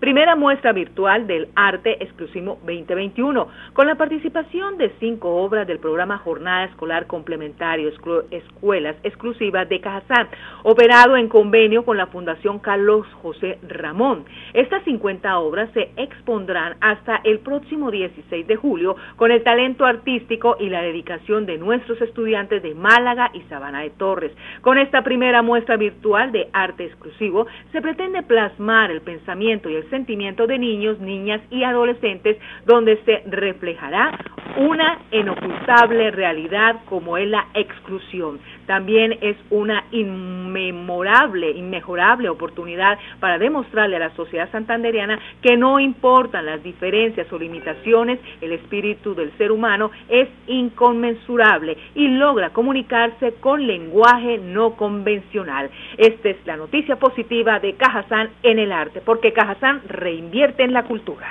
Primera 0.04 0.37
muestra 0.37 0.75
virtual 0.75 1.26
del 1.26 1.49
Arte 1.56 1.96
Exclusivo 2.04 2.58
2021, 2.66 3.49
con 3.73 3.87
la 3.87 3.94
participación 3.94 4.76
de 4.76 4.92
cinco 5.00 5.37
obras 5.37 5.66
del 5.66 5.78
programa 5.78 6.18
Jornada 6.18 6.64
Escolar 6.64 7.06
Complementario 7.06 7.90
Escuelas 8.30 8.96
Exclusivas 9.02 9.66
de 9.70 9.80
Cajazán, 9.80 10.28
operado 10.62 11.16
en 11.16 11.30
convenio 11.30 11.87
con 11.87 11.96
la 11.96 12.08
Fundación 12.08 12.58
Carlos 12.58 13.06
José 13.23 13.58
Ramón. 13.66 14.26
Estas 14.52 14.84
50 14.84 15.38
obras 15.38 15.70
se 15.73 15.90
expondrán 15.96 16.76
hasta 16.82 17.23
el 17.25 17.38
próximo 17.38 17.90
16 17.90 18.46
de 18.46 18.56
julio 18.56 18.96
con 19.16 19.30
el 19.30 19.42
talento 19.42 19.87
artístico 19.87 20.58
y 20.61 20.68
la 20.68 20.82
dedicación 20.82 21.46
de 21.46 21.56
nuestros 21.56 21.99
estudiantes 22.02 22.62
de 22.62 22.75
Málaga 22.75 23.30
y 23.32 23.40
Sabana 23.49 23.80
de 23.80 23.88
Torres. 23.88 24.32
Con 24.61 24.76
esta 24.76 25.00
primera 25.02 25.40
muestra 25.40 25.78
virtual 25.78 26.30
de 26.30 26.50
arte 26.52 26.84
exclusivo, 26.84 27.46
se 27.73 27.80
pretende 27.80 28.23
plasmar 28.23 28.90
el 28.90 29.00
pensamiento 29.00 29.70
y 29.70 29.76
el 29.76 29.93
sentimiento 29.94 30.48
de 30.48 30.58
niños, 30.58 30.98
niñas 30.98 31.40
y 31.52 31.62
adolescentes, 31.62 32.36
donde 32.66 32.96
se 33.04 33.22
reflejará 33.30 34.10
una 34.56 34.98
inocultable 35.12 36.10
realidad 36.10 36.80
como 36.86 37.16
es 37.16 37.28
la 37.28 37.46
exclusión. 37.54 38.40
También 38.66 39.16
es 39.20 39.36
una 39.50 39.84
inmemorable, 39.90 41.50
inmejorable 41.50 42.28
oportunidad 42.28 42.98
para 43.20 43.38
demostrarle 43.38 43.96
a 43.96 44.00
la 44.00 44.16
sociedad 44.16 44.50
santanderiana 44.50 45.18
que 45.42 45.56
no 45.56 45.78
importan 45.78 46.46
las 46.46 46.62
diferencias 46.62 47.30
o 47.32 47.38
limitaciones, 47.38 48.18
el 48.40 48.52
espíritu 48.52 49.14
del 49.14 49.36
ser 49.38 49.52
humano 49.52 49.90
es 50.08 50.28
inconmensurable 50.46 51.76
y 51.94 52.08
logra 52.08 52.50
comunicarse 52.50 53.34
con 53.40 53.66
lenguaje 53.66 54.38
no 54.38 54.76
convencional. 54.76 55.70
Esta 55.98 56.30
es 56.30 56.36
la 56.46 56.56
noticia 56.56 56.96
positiva 56.96 57.58
de 57.60 57.74
Cajazán 57.74 58.30
en 58.42 58.58
el 58.58 58.72
arte, 58.72 59.00
porque 59.04 59.32
Cajazán 59.32 59.82
reinvierte 59.88 60.62
en 60.62 60.73
la 60.73 60.85
cultura. 60.85 61.26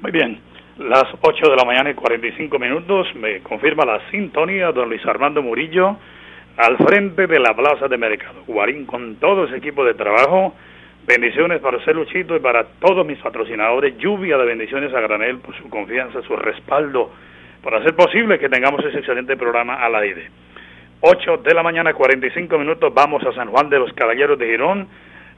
Muy 0.00 0.10
bien. 0.10 0.38
Las 0.78 1.04
8 1.20 1.50
de 1.50 1.56
la 1.56 1.64
mañana 1.64 1.90
y 1.90 1.94
45 1.94 2.58
minutos 2.58 3.06
me 3.14 3.40
confirma 3.40 3.84
la 3.84 4.00
sintonía 4.10 4.72
don 4.72 4.88
Luis 4.88 5.04
Armando 5.04 5.42
Murillo 5.42 5.98
al 6.56 6.76
frente 6.78 7.26
de 7.26 7.38
la 7.38 7.54
plaza 7.54 7.88
de 7.88 7.98
mercado. 7.98 8.42
Guarín 8.46 8.86
con 8.86 9.16
todo 9.16 9.44
ese 9.44 9.56
equipo 9.56 9.84
de 9.84 9.94
trabajo. 9.94 10.54
Bendiciones 11.06 11.60
para 11.60 11.78
usted, 11.78 11.94
Luchito, 11.94 12.36
y 12.36 12.40
para 12.40 12.64
todos 12.80 13.04
mis 13.06 13.18
patrocinadores. 13.18 13.98
Lluvia 13.98 14.38
de 14.38 14.46
bendiciones 14.46 14.94
a 14.94 15.00
granel 15.00 15.38
por 15.38 15.54
su 15.56 15.68
confianza, 15.68 16.22
su 16.22 16.36
respaldo, 16.36 17.10
por 17.62 17.74
hacer 17.74 17.94
posible 17.94 18.38
que 18.38 18.48
tengamos 18.48 18.84
ese 18.84 18.98
excelente 18.98 19.36
programa 19.36 19.74
al 19.74 19.94
aire. 19.96 20.30
8 21.00 21.38
de 21.38 21.54
la 21.54 21.62
mañana, 21.62 21.92
45 21.92 22.56
minutos, 22.58 22.94
vamos 22.94 23.24
a 23.24 23.32
San 23.32 23.48
Juan 23.48 23.68
de 23.68 23.80
los 23.80 23.92
Caballeros 23.92 24.38
de 24.38 24.46
Girón. 24.46 24.86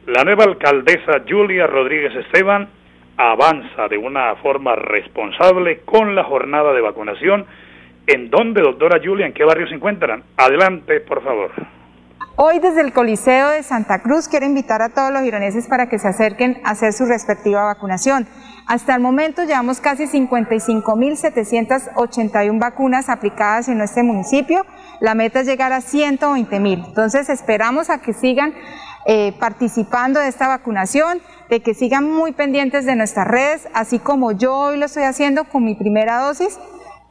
La 0.07 0.25
nueva 0.25 0.45
alcaldesa 0.45 1.23
Julia 1.29 1.67
Rodríguez 1.67 2.15
Esteban 2.15 2.69
avanza 3.17 3.89
de 3.89 3.97
una 3.97 4.35
forma 4.37 4.77
responsable 4.77 5.81
con 5.85 6.15
la 6.15 6.25
jornada 6.25 6.73
de 6.73 6.81
vacunación 6.81 7.47
¿En 8.07 8.29
dónde, 8.29 8.61
doctora 8.61 9.01
Julia? 9.03 9.25
¿En 9.27 9.33
qué 9.33 9.45
barrio 9.45 9.67
se 9.67 9.75
encuentran? 9.75 10.25
Adelante, 10.37 11.01
por 11.01 11.25
favor. 11.25 11.51
Hoy 12.37 12.59
desde 12.59 12.83
el 12.83 12.93
Coliseo 12.93 13.49
de 13.51 13.63
Santa 13.63 14.03
Cruz 14.03 14.29
quiero 14.29 14.45
invitar 14.45 14.83
a 14.83 14.91
todos 14.91 15.11
los 15.13 15.23
gironeses 15.23 15.69
para 15.69 15.89
que 15.89 15.99
se 15.99 16.09
acerquen 16.09 16.61
a 16.65 16.73
hacer 16.73 16.93
su 16.93 17.07
respectiva 17.07 17.65
vacunación. 17.65 18.27
Hasta 18.67 18.97
el 18.97 19.01
momento 19.01 19.45
llevamos 19.45 19.81
casi 19.81 20.07
55.781 20.07 22.61
vacunas 22.61 23.09
aplicadas 23.09 23.69
en 23.69 23.79
nuestro 23.79 24.05
municipio. 24.05 24.67
La 25.01 25.15
meta 25.15 25.41
es 25.41 25.47
llegar 25.47 25.73
a 25.73 25.79
120.000. 25.79 26.89
Entonces 26.89 27.31
esperamos 27.31 27.89
a 27.89 28.03
que 28.03 28.13
sigan 28.13 28.53
eh, 29.07 29.33
participando 29.39 30.21
de 30.21 30.29
esta 30.29 30.49
vacunación, 30.49 31.21
de 31.51 31.61
que 31.61 31.75
sigan 31.75 32.11
muy 32.11 32.33
pendientes 32.33 32.87
de 32.87 32.97
nuestras 32.97 33.29
redes, 33.29 33.69
así 33.75 33.99
como 33.99 34.33
yo 34.33 34.57
hoy 34.57 34.79
lo 34.79 34.87
estoy 34.87 35.03
haciendo 35.03 35.45
con 35.45 35.65
mi 35.65 35.75
primera 35.75 36.21
dosis 36.21 36.59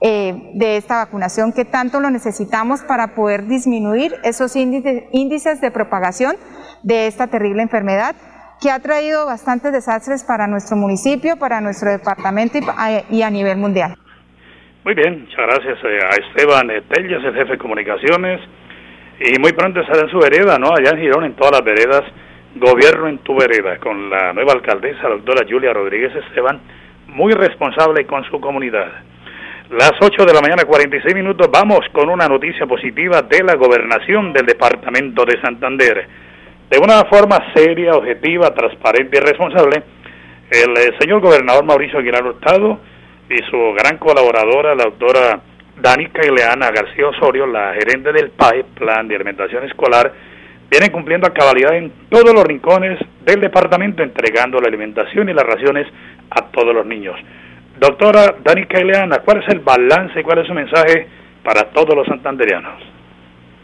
eh, 0.06 0.52
de 0.56 0.76
esta 0.76 0.98
vacunación 0.98 1.54
que 1.54 1.64
tanto 1.64 2.02
lo 2.02 2.10
necesitamos 2.10 2.82
para 2.82 3.16
poder 3.16 3.48
disminuir 3.48 4.14
esos 4.24 4.54
índices, 4.58 5.62
de 5.62 5.72
propagación 5.72 6.36
de 6.84 7.08
esta 7.08 7.28
terrible 7.28 7.62
enfermedad 7.62 8.14
que 8.62 8.70
ha 8.70 8.80
traído 8.80 9.26
bastantes 9.26 9.72
desastres 9.72 10.26
para 10.26 10.46
nuestro 10.46 10.76
municipio, 10.76 11.38
para 11.38 11.62
nuestro 11.62 11.90
departamento 11.90 12.58
y 13.10 13.22
a, 13.22 13.30
nivel 13.30 13.58
mundial. 13.58 13.96
Muy 14.84 14.94
bien, 14.94 15.22
muchas 15.22 15.38
gracias 15.38 15.78
eh, 15.86 16.00
a 16.04 16.10
Esteban 16.10 16.68
Tellas, 16.90 17.24
el 17.24 17.36
jefe 17.36 17.52
de 17.54 17.58
comunicaciones, 17.58 18.42
y 19.20 19.40
muy 19.40 19.54
pronto 19.54 19.82
estará 19.82 20.02
en 20.02 20.10
su 20.10 20.20
vereda, 20.20 20.58
¿no? 20.58 20.70
Allá 20.70 20.92
en 20.92 21.00
Girón, 21.00 21.26
en 21.26 21.34
todas 21.34 21.54
las 21.54 21.64
veredas, 21.64 22.04
gobierno 22.56 23.08
en 23.08 23.20
tu 23.20 23.36
vereda, 23.36 23.78
con 23.78 24.10
la 24.10 24.34
nueva 24.34 24.54
alcaldesa, 24.54 25.04
la 25.04 25.16
doctora 25.16 25.46
Julia 25.48 25.74
Rodríguez 25.74 26.16
Esteban, 26.16 26.60
muy 27.08 27.34
responsable 27.34 28.06
con 28.06 28.24
su 28.26 28.40
comunidad. 28.40 28.88
Las 29.70 29.94
8 30.00 30.26
de 30.26 30.34
la 30.34 30.42
mañana, 30.42 30.66
46 30.66 31.16
minutos, 31.16 31.48
vamos 31.52 31.80
con 31.92 32.10
una 32.10 32.28
noticia 32.28 32.66
positiva 32.68 33.22
de 33.22 33.44
la 33.44 33.56
gobernación 33.56 34.34
del 34.34 34.46
departamento 34.46 35.26
de 35.26 35.42
Santander. 35.42 36.08
De 36.70 36.78
una 36.80 37.06
forma 37.06 37.38
seria, 37.56 37.94
objetiva, 37.94 38.54
transparente 38.54 39.18
y 39.18 39.20
responsable, 39.20 39.84
el 40.52 40.78
eh, 40.78 40.96
señor 41.00 41.22
gobernador 41.22 41.64
Mauricio 41.64 42.00
Aguilar 42.00 42.24
Hurtado 42.24 42.80
y 43.30 43.38
su 43.50 43.74
gran 43.74 43.98
colaboradora, 43.98 44.76
la 44.76 44.84
doctora 44.84 45.42
Danica 45.82 46.26
Ileana 46.26 46.72
García 46.72 47.08
Osorio, 47.08 47.46
la 47.46 47.74
gerente 47.74 48.14
del 48.14 48.30
PAE, 48.30 48.64
Plan 48.76 49.08
de 49.08 49.16
Alimentación 49.16 49.64
Escolar, 49.66 50.14
vienen 50.70 50.92
cumpliendo 50.92 51.28
a 51.28 51.34
cabalidad 51.34 51.76
en 51.76 51.92
todos 52.10 52.34
los 52.34 52.44
rincones 52.44 53.00
del 53.26 53.42
departamento, 53.42 54.04
entregando 54.04 54.60
la 54.60 54.68
alimentación 54.68 55.30
y 55.30 55.34
las 55.34 55.46
raciones 55.46 55.88
a 56.30 56.46
todos 56.48 56.74
los 56.74 56.86
niños. 56.86 57.16
Doctora 57.80 58.36
Dani 58.44 58.66
Kaileana, 58.66 59.20
¿cuál 59.20 59.44
es 59.44 59.50
el 59.50 59.60
balance 59.60 60.20
y 60.20 60.24
cuál 60.24 60.40
es 60.40 60.48
su 60.48 60.54
mensaje 60.54 61.08
para 61.44 61.70
todos 61.72 61.96
los 61.96 62.08
santanderianos? 62.08 62.82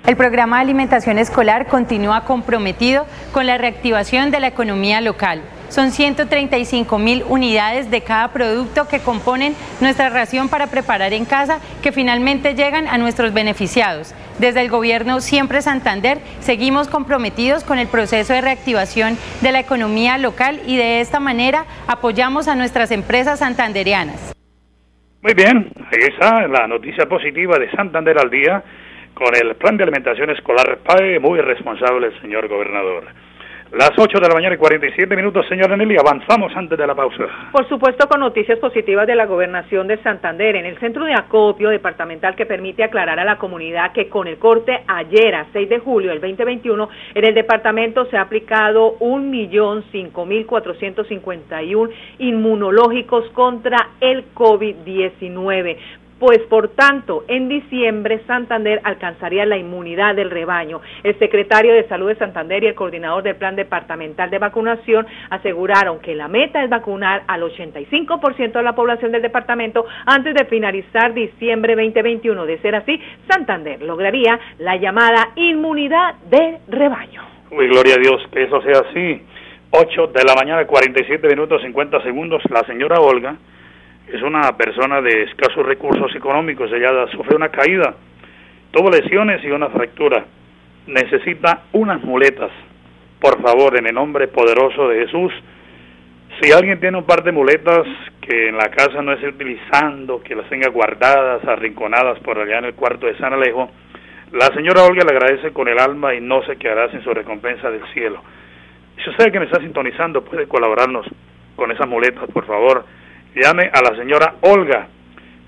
El 0.06 0.16
programa 0.16 0.58
de 0.58 0.64
alimentación 0.64 1.20
escolar 1.20 1.68
continúa 1.68 2.26
comprometido 2.26 3.06
con 3.32 3.46
la 3.46 3.58
reactivación 3.58 4.32
de 4.32 4.40
la 4.40 4.48
economía 4.48 5.02
local 5.02 5.44
son 5.70 5.92
135 5.92 7.00
mil 7.00 7.24
unidades 7.28 7.90
de 7.90 8.02
cada 8.02 8.32
producto 8.34 8.88
que 8.88 9.00
componen 9.00 9.56
nuestra 9.82 10.10
ración 10.10 10.50
para 10.50 10.68
preparar 10.68 11.14
en 11.14 11.26
casa 11.26 11.60
que 11.82 11.92
finalmente 11.92 12.56
llegan 12.56 12.88
a 12.88 12.98
nuestros 12.98 13.34
beneficiados. 13.34 14.14
Desde 14.40 14.62
el 14.62 14.70
gobierno 14.70 15.20
Siempre 15.22 15.62
Santander 15.62 16.20
seguimos 16.40 16.88
comprometidos 16.88 17.64
con 17.64 17.80
el 17.80 17.88
proceso 17.88 18.34
de 18.34 18.42
reactivación 18.42 19.18
de 19.42 19.52
la 19.52 19.60
economía 19.60 20.18
local 20.18 20.62
y 20.66 20.78
de 20.78 21.02
esta 21.02 21.20
manera 21.20 21.66
apoyamos 21.88 22.48
a 22.48 22.56
nuestras 22.56 22.92
empresas 22.92 23.40
santanderianas. 23.40 24.34
Muy 25.22 25.34
bien, 25.34 25.72
ahí 25.92 26.08
está 26.14 26.48
la 26.48 26.68
noticia 26.68 27.06
positiva 27.08 27.60
de 27.60 27.70
Santander 27.72 28.18
al 28.18 28.30
día 28.30 28.64
con 29.14 29.36
el 29.36 29.56
plan 29.58 29.76
de 29.76 29.84
alimentación 29.84 30.30
escolar 30.30 30.80
PAE, 30.86 31.20
muy 31.20 31.42
responsable 31.42 32.18
señor 32.22 32.48
gobernador. 32.48 33.04
Las 33.72 33.92
8 33.96 34.20
de 34.20 34.28
la 34.28 34.34
mañana 34.34 34.56
y 34.56 34.58
47 34.58 35.16
minutos, 35.16 35.46
señora 35.48 35.78
Nelly, 35.78 35.96
avanzamos 35.96 36.52
antes 36.56 36.76
de 36.76 36.88
la 36.88 36.96
pausa. 36.96 37.24
Por 37.52 37.70
supuesto, 37.70 38.08
con 38.08 38.20
noticias 38.20 38.58
positivas 38.58 39.06
de 39.06 39.14
la 39.14 39.28
gobernación 39.28 39.88
de 39.88 40.02
Santander, 40.02 40.56
en 40.56 40.66
el 40.66 40.80
centro 40.80 41.06
de 41.06 41.14
acopio 41.14 41.70
departamental 41.70 42.36
que 42.36 42.48
permite 42.48 42.84
aclarar 42.84 43.20
a 43.20 43.24
la 43.24 43.38
comunidad 43.38 43.92
que 43.92 44.10
con 44.10 44.28
el 44.28 44.40
corte 44.40 44.82
ayer, 44.88 45.36
a 45.36 45.46
6 45.54 45.70
de 45.70 45.78
julio 45.78 46.10
del 46.10 46.20
2021, 46.20 46.90
en 47.14 47.26
el 47.26 47.36
departamento 47.36 48.06
se 48.06 48.18
ha 48.18 48.22
aplicado 48.22 48.98
1.005.451 49.02 51.90
inmunológicos 52.18 53.30
contra 53.34 53.90
el 54.02 54.34
COVID-19 54.34 55.78
pues 56.20 56.40
por 56.50 56.70
tanto 56.70 57.24
en 57.28 57.48
diciembre 57.48 58.22
Santander 58.28 58.82
alcanzaría 58.84 59.46
la 59.46 59.58
inmunidad 59.58 60.16
del 60.16 60.30
rebaño. 60.30 60.82
El 61.04 61.18
secretario 61.18 61.74
de 61.74 61.88
Salud 61.88 62.10
de 62.10 62.16
Santander 62.16 62.64
y 62.64 62.68
el 62.68 62.76
coordinador 62.76 63.24
del 63.24 63.38
Plan 63.38 63.56
Departamental 63.56 64.30
de 64.30 64.38
Vacunación 64.38 65.08
aseguraron 65.30 66.00
que 66.00 66.16
la 66.16 66.28
meta 66.28 66.64
es 66.64 66.70
vacunar 66.70 67.24
al 67.28 67.42
85% 67.42 68.52
de 68.52 68.64
la 68.64 68.76
población 68.76 69.12
del 69.12 69.22
departamento 69.22 69.86
antes 70.06 70.36
de 70.36 70.46
finalizar 70.46 71.14
diciembre 71.14 71.76
2021. 71.76 72.46
De 72.46 72.60
ser 72.60 72.76
así, 72.76 73.00
Santander 73.30 73.82
lograría 73.82 74.40
la 74.60 74.76
llamada 74.76 75.30
inmunidad 75.36 76.16
de 76.30 76.58
rebaño. 76.68 77.24
Uy, 77.52 77.68
gloria 77.68 77.96
a 77.96 78.02
Dios, 78.02 78.22
que 78.32 78.44
eso 78.44 78.62
sea 78.62 78.82
así. 78.90 79.22
8 79.72 80.08
de 80.08 80.24
la 80.24 80.34
mañana, 80.36 80.66
47 80.66 81.28
minutos 81.28 81.62
50 81.62 82.02
segundos, 82.02 82.42
la 82.50 82.64
señora 82.64 83.00
Olga 83.00 83.38
es 84.12 84.22
una 84.24 84.58
persona 84.58 85.02
de 85.02 85.24
escasos 85.24 85.66
recursos 85.66 86.14
económicos, 86.16 86.72
ella 86.72 87.08
sufre 87.12 87.36
una 87.36 87.50
caída, 87.50 87.96
tuvo 88.72 88.90
lesiones 88.90 89.44
y 89.44 89.52
una 89.52 89.70
fractura, 89.70 90.26
necesita 90.88 91.64
unas 91.74 92.04
muletas. 92.04 92.52
Por 93.20 93.42
favor, 93.42 93.78
en 93.78 93.88
el 93.88 93.94
nombre 93.94 94.28
poderoso 94.28 94.88
de 94.88 95.06
Jesús, 95.06 95.32
si 96.42 96.52
alguien 96.52 96.80
tiene 96.80 96.98
un 96.98 97.04
par 97.04 97.24
de 97.24 97.32
muletas 97.32 97.86
que 98.22 98.50
en 98.50 98.58
la 98.58 98.70
casa 98.70 99.02
no 99.02 99.14
esté 99.14 99.28
utilizando, 99.28 100.22
que 100.22 100.36
las 100.36 100.50
tenga 100.50 100.70
guardadas, 100.70 101.44
arrinconadas 101.46 102.20
por 102.20 102.40
allá 102.40 102.60
en 102.60 102.66
el 102.66 102.74
cuarto 102.74 103.06
de 103.08 103.18
San 103.18 103.34
Alejo, 103.34 103.70
la 104.32 104.48
señora 104.56 104.84
Olga 104.84 105.04
le 105.04 105.12
agradece 105.12 105.52
con 105.52 105.68
el 105.68 105.80
alma 105.80 106.16
y 106.16 106.22
no 106.22 106.44
se 106.44 106.56
quedará 106.58 106.90
sin 106.92 107.04
su 107.04 107.14
recompensa 107.14 107.70
del 107.70 107.84
cielo. 107.94 108.22
Si 109.04 109.10
usted 109.10 109.32
que 109.32 109.40
me 109.40 109.46
está 109.46 109.60
sintonizando 109.60 110.24
puede 110.24 110.48
colaborarnos 110.48 111.06
con 111.56 111.72
esas 111.72 111.88
muletas, 111.88 112.30
por 112.32 112.46
favor, 112.46 112.86
llame 113.36 113.70
a 113.74 113.82
la 113.82 113.96
señora 113.96 114.36
Olga, 114.42 114.88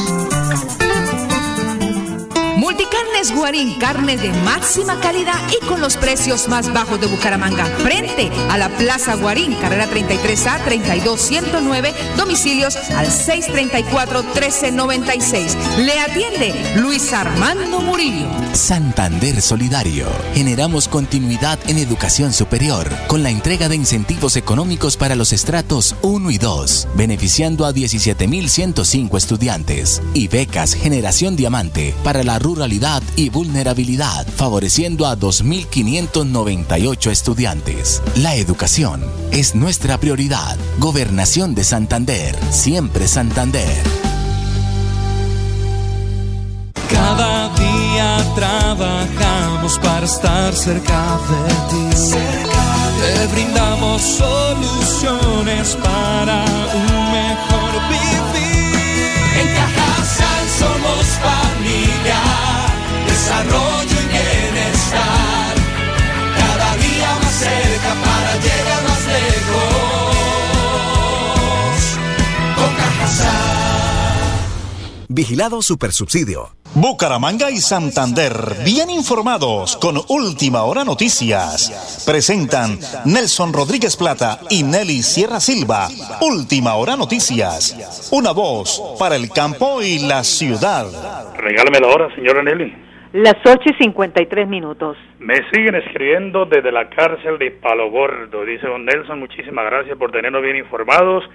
Multicarnes 2.71 3.35
Guarín, 3.35 3.77
carne 3.79 4.15
de 4.15 4.31
máxima 4.45 4.97
calidad 5.01 5.35
y 5.51 5.57
con 5.65 5.81
los 5.81 5.97
precios 5.97 6.47
más 6.47 6.71
bajos 6.71 7.01
de 7.01 7.07
Bucaramanga. 7.07 7.65
Frente 7.65 8.31
a 8.49 8.57
la 8.57 8.69
Plaza 8.69 9.15
Guarín, 9.15 9.55
carrera 9.55 9.89
33A 9.89 10.63
32109, 10.63 11.93
domicilios 12.15 12.77
al 12.91 13.07
634-1396. 13.07 15.57
Le 15.79 15.99
atiende 15.99 16.53
Luis 16.77 17.11
Armando 17.11 17.81
Murillo. 17.81 18.29
Santander 18.53 19.41
Solidario. 19.41 20.07
Generamos 20.33 20.87
continuidad 20.87 21.59
en 21.67 21.77
educación 21.77 22.31
superior 22.31 22.89
con 23.07 23.21
la 23.21 23.31
entrega 23.31 23.67
de 23.67 23.75
incentivos 23.75 24.37
económicos 24.37 24.95
para 24.95 25.15
los 25.15 25.33
estratos 25.33 25.97
1 26.03 26.31
y 26.31 26.37
2, 26.37 26.87
beneficiando 26.95 27.65
a 27.65 27.73
17.105 27.73 29.17
estudiantes, 29.17 30.01
y 30.13 30.29
becas 30.29 30.73
Generación 30.73 31.35
Diamante 31.35 31.93
para 32.05 32.23
la 32.23 32.39
ruralidad 32.61 33.01
y 33.15 33.29
vulnerabilidad, 33.29 34.27
favoreciendo 34.27 35.07
a 35.07 35.17
2.598 35.17 37.09
estudiantes. 37.09 38.03
La 38.17 38.35
educación 38.35 39.03
es 39.31 39.55
nuestra 39.55 39.97
prioridad. 39.97 40.55
Gobernación 40.77 41.55
de 41.55 41.63
Santander, 41.63 42.37
siempre 42.51 43.07
Santander. 43.07 43.83
Cada 46.87 47.49
día 47.55 48.23
trabajamos 48.35 49.79
para 49.79 50.05
estar 50.05 50.53
cerca 50.53 51.17
de 51.31 51.47
ti. 51.71 51.89
Te 52.11 53.27
brindamos 53.33 54.03
soluciones 54.03 55.75
para 55.81 56.45
un 56.75 56.90
Vigilado 75.13 75.61
Supersubsidio. 75.61 76.55
Bucaramanga 76.73 77.51
y 77.51 77.57
Santander, 77.57 78.31
bien 78.63 78.89
informados 78.89 79.75
con 79.75 79.97
Última 80.07 80.63
Hora 80.63 80.85
Noticias. 80.85 82.05
Presentan 82.07 82.79
Nelson 83.03 83.51
Rodríguez 83.51 83.97
Plata 83.97 84.39
y 84.49 84.63
Nelly 84.63 85.03
Sierra 85.03 85.41
Silva. 85.41 85.89
Última 86.21 86.75
Hora 86.75 86.95
Noticias. 86.95 88.09
Una 88.13 88.31
voz 88.31 88.95
para 88.97 89.17
el 89.17 89.27
campo 89.27 89.81
y 89.81 89.99
la 89.99 90.23
ciudad. 90.23 90.87
Regálame 91.35 91.81
la 91.81 91.87
hora, 91.87 92.15
señora 92.15 92.41
Nelly. 92.41 92.73
Las 93.11 93.35
8 93.43 93.59
y 93.65 93.83
53 93.83 94.47
minutos. 94.47 94.95
Me 95.19 95.35
siguen 95.51 95.75
escribiendo 95.75 96.45
desde 96.45 96.71
la 96.71 96.89
cárcel 96.89 97.37
de 97.37 97.51
Palo 97.51 97.91
Gordo. 97.91 98.45
Dice 98.45 98.65
don 98.65 98.85
Nelson, 98.85 99.19
muchísimas 99.19 99.65
gracias 99.65 99.97
por 99.97 100.13
tenernos 100.13 100.41
bien 100.41 100.55
informados. 100.55 101.25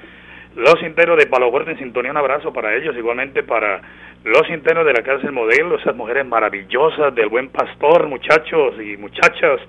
Los 0.56 0.82
internos 0.82 1.18
de 1.18 1.26
Palo 1.26 1.50
Gordo 1.50 1.70
en 1.70 1.76
sintonía, 1.76 2.10
un 2.10 2.16
abrazo 2.16 2.50
para 2.50 2.74
ellos, 2.74 2.96
igualmente 2.96 3.42
para 3.42 3.82
los 4.24 4.48
internos 4.48 4.86
de 4.86 4.94
la 4.94 5.02
cárcel 5.02 5.30
modelo, 5.30 5.76
esas 5.76 5.94
mujeres 5.94 6.24
maravillosas 6.24 7.14
del 7.14 7.28
buen 7.28 7.50
pastor, 7.50 8.06
muchachos 8.06 8.74
y 8.80 8.96
muchachas. 8.96 9.60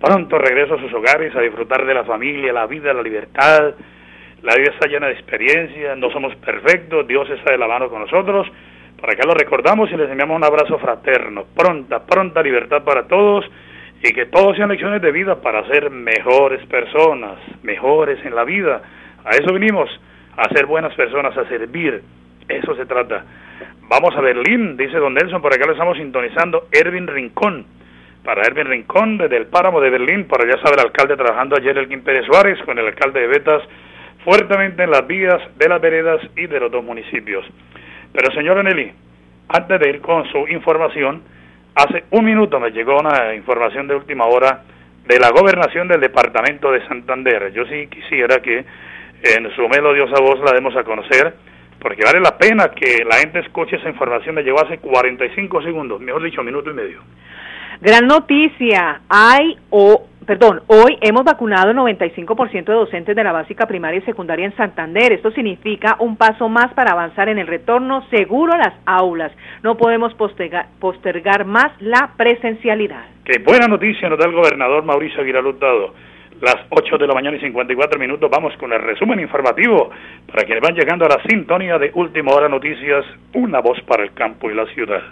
Pronto 0.00 0.38
regreso 0.38 0.76
a 0.76 0.80
sus 0.80 0.90
hogares 0.94 1.36
a 1.36 1.42
disfrutar 1.42 1.84
de 1.84 1.92
la 1.92 2.04
familia, 2.04 2.54
la 2.54 2.66
vida, 2.66 2.94
la 2.94 3.02
libertad. 3.02 3.74
La 4.40 4.54
vida 4.54 4.70
está 4.70 4.88
llena 4.88 5.08
de 5.08 5.12
experiencias, 5.12 5.98
no 5.98 6.10
somos 6.10 6.34
perfectos, 6.36 7.06
Dios 7.06 7.28
está 7.28 7.52
de 7.52 7.58
la 7.58 7.68
mano 7.68 7.90
con 7.90 8.00
nosotros. 8.00 8.50
Para 8.98 9.12
acá 9.12 9.24
lo 9.26 9.34
recordamos 9.34 9.92
y 9.92 9.96
les 9.96 10.08
enviamos 10.08 10.38
un 10.38 10.44
abrazo 10.44 10.78
fraterno. 10.78 11.44
Pronta, 11.54 12.06
pronta 12.06 12.42
libertad 12.42 12.82
para 12.82 13.06
todos 13.06 13.44
y 14.02 14.10
que 14.14 14.24
todos 14.24 14.56
sean 14.56 14.70
lecciones 14.70 15.02
de 15.02 15.12
vida 15.12 15.42
para 15.42 15.66
ser 15.66 15.90
mejores 15.90 16.64
personas, 16.64 17.36
mejores 17.62 18.24
en 18.24 18.34
la 18.34 18.44
vida. 18.44 18.80
A 19.24 19.30
eso 19.30 19.52
vinimos, 19.52 19.88
a 20.36 20.48
ser 20.50 20.66
buenas 20.66 20.94
personas, 20.94 21.36
a 21.36 21.46
servir. 21.48 22.02
Eso 22.48 22.74
se 22.74 22.86
trata. 22.86 23.24
Vamos 23.88 24.14
a 24.16 24.20
Berlín, 24.20 24.76
dice 24.76 24.98
don 24.98 25.14
Nelson, 25.14 25.40
por 25.40 25.52
acá 25.52 25.66
lo 25.66 25.72
estamos 25.72 25.96
sintonizando. 25.96 26.68
Erwin 26.72 27.06
Rincón. 27.06 27.66
Para 28.24 28.42
Erwin 28.42 28.66
Rincón, 28.66 29.18
desde 29.18 29.36
el 29.36 29.46
páramo 29.46 29.80
de 29.80 29.90
Berlín, 29.90 30.26
por 30.26 30.42
allá 30.42 30.60
sabe 30.62 30.74
el 30.74 30.86
alcalde 30.86 31.16
trabajando 31.16 31.56
ayer, 31.56 31.76
el 31.78 31.88
Kim 31.88 32.02
Pérez 32.02 32.26
Suárez, 32.26 32.58
con 32.64 32.78
el 32.78 32.86
alcalde 32.86 33.20
de 33.20 33.26
Betas, 33.26 33.62
fuertemente 34.24 34.82
en 34.82 34.90
las 34.90 35.06
vías 35.06 35.40
de 35.56 35.68
las 35.68 35.80
veredas 35.80 36.20
y 36.36 36.46
de 36.46 36.60
los 36.60 36.70
dos 36.70 36.84
municipios. 36.84 37.46
Pero 38.12 38.30
señora 38.32 38.62
Nelly, 38.62 38.92
antes 39.48 39.80
de 39.80 39.88
ir 39.88 40.00
con 40.00 40.26
su 40.30 40.46
información, 40.48 41.22
hace 41.74 42.04
un 42.10 42.24
minuto 42.24 42.60
me 42.60 42.70
llegó 42.70 42.98
una 42.98 43.34
información 43.34 43.88
de 43.88 43.94
última 43.94 44.26
hora 44.26 44.64
de 45.06 45.18
la 45.18 45.30
gobernación 45.30 45.88
del 45.88 46.00
departamento 46.00 46.70
de 46.70 46.86
Santander. 46.86 47.52
Yo 47.54 47.64
sí 47.64 47.86
quisiera 47.86 48.40
que 48.42 48.64
en 49.22 49.50
su 49.54 49.68
melodiosa 49.68 50.20
voz 50.20 50.40
la 50.40 50.52
demos 50.52 50.76
a 50.76 50.84
conocer, 50.84 51.34
porque 51.80 52.04
vale 52.04 52.20
la 52.20 52.36
pena 52.36 52.70
que 52.70 53.04
la 53.04 53.16
gente 53.16 53.40
escuche 53.40 53.76
esa 53.76 53.88
información. 53.88 54.34
Me 54.34 54.42
llegó 54.42 54.60
hace 54.60 54.78
45 54.78 55.62
segundos, 55.62 56.00
mejor 56.00 56.22
dicho, 56.22 56.42
minuto 56.42 56.70
y 56.70 56.74
medio. 56.74 57.00
Gran 57.80 58.06
noticia, 58.06 59.02
hay 59.08 59.56
o 59.70 60.08
perdón, 60.28 60.60
hoy 60.66 60.98
hemos 61.00 61.24
vacunado 61.24 61.70
el 61.70 61.76
95% 61.78 62.66
de 62.66 62.74
docentes 62.74 63.16
de 63.16 63.24
la 63.24 63.32
básica 63.32 63.66
primaria 63.66 64.00
y 64.00 64.02
secundaria 64.02 64.44
en 64.44 64.54
Santander. 64.56 65.10
Esto 65.10 65.30
significa 65.30 65.96
un 66.00 66.18
paso 66.18 66.50
más 66.50 66.74
para 66.74 66.92
avanzar 66.92 67.30
en 67.30 67.38
el 67.38 67.46
retorno 67.46 68.06
seguro 68.10 68.52
a 68.52 68.58
las 68.58 68.74
aulas. 68.84 69.32
No 69.62 69.78
podemos 69.78 70.12
postergar, 70.14 70.66
postergar 70.80 71.46
más 71.46 71.72
la 71.80 72.10
presencialidad. 72.18 73.06
Qué 73.24 73.38
buena 73.42 73.68
noticia 73.68 74.10
nos 74.10 74.18
da 74.18 74.26
el 74.26 74.34
gobernador 74.34 74.84
Mauricio 74.84 75.22
Aguilar 75.22 75.46
Hurtado. 75.46 75.94
Las 76.40 76.56
8 76.70 76.98
de 76.98 77.06
la 77.08 77.14
mañana 77.14 77.36
y 77.36 77.40
54 77.40 77.98
minutos 77.98 78.30
vamos 78.30 78.56
con 78.58 78.72
el 78.72 78.80
resumen 78.80 79.18
informativo 79.18 79.90
para 80.26 80.44
quienes 80.44 80.62
van 80.62 80.76
llegando 80.76 81.04
a 81.04 81.08
la 81.08 81.22
sintonía 81.28 81.78
de 81.78 81.90
Última 81.94 82.32
Hora 82.32 82.48
Noticias, 82.48 83.04
una 83.34 83.58
voz 83.60 83.80
para 83.82 84.04
el 84.04 84.12
campo 84.12 84.48
y 84.48 84.54
la 84.54 84.64
ciudad. 84.66 85.02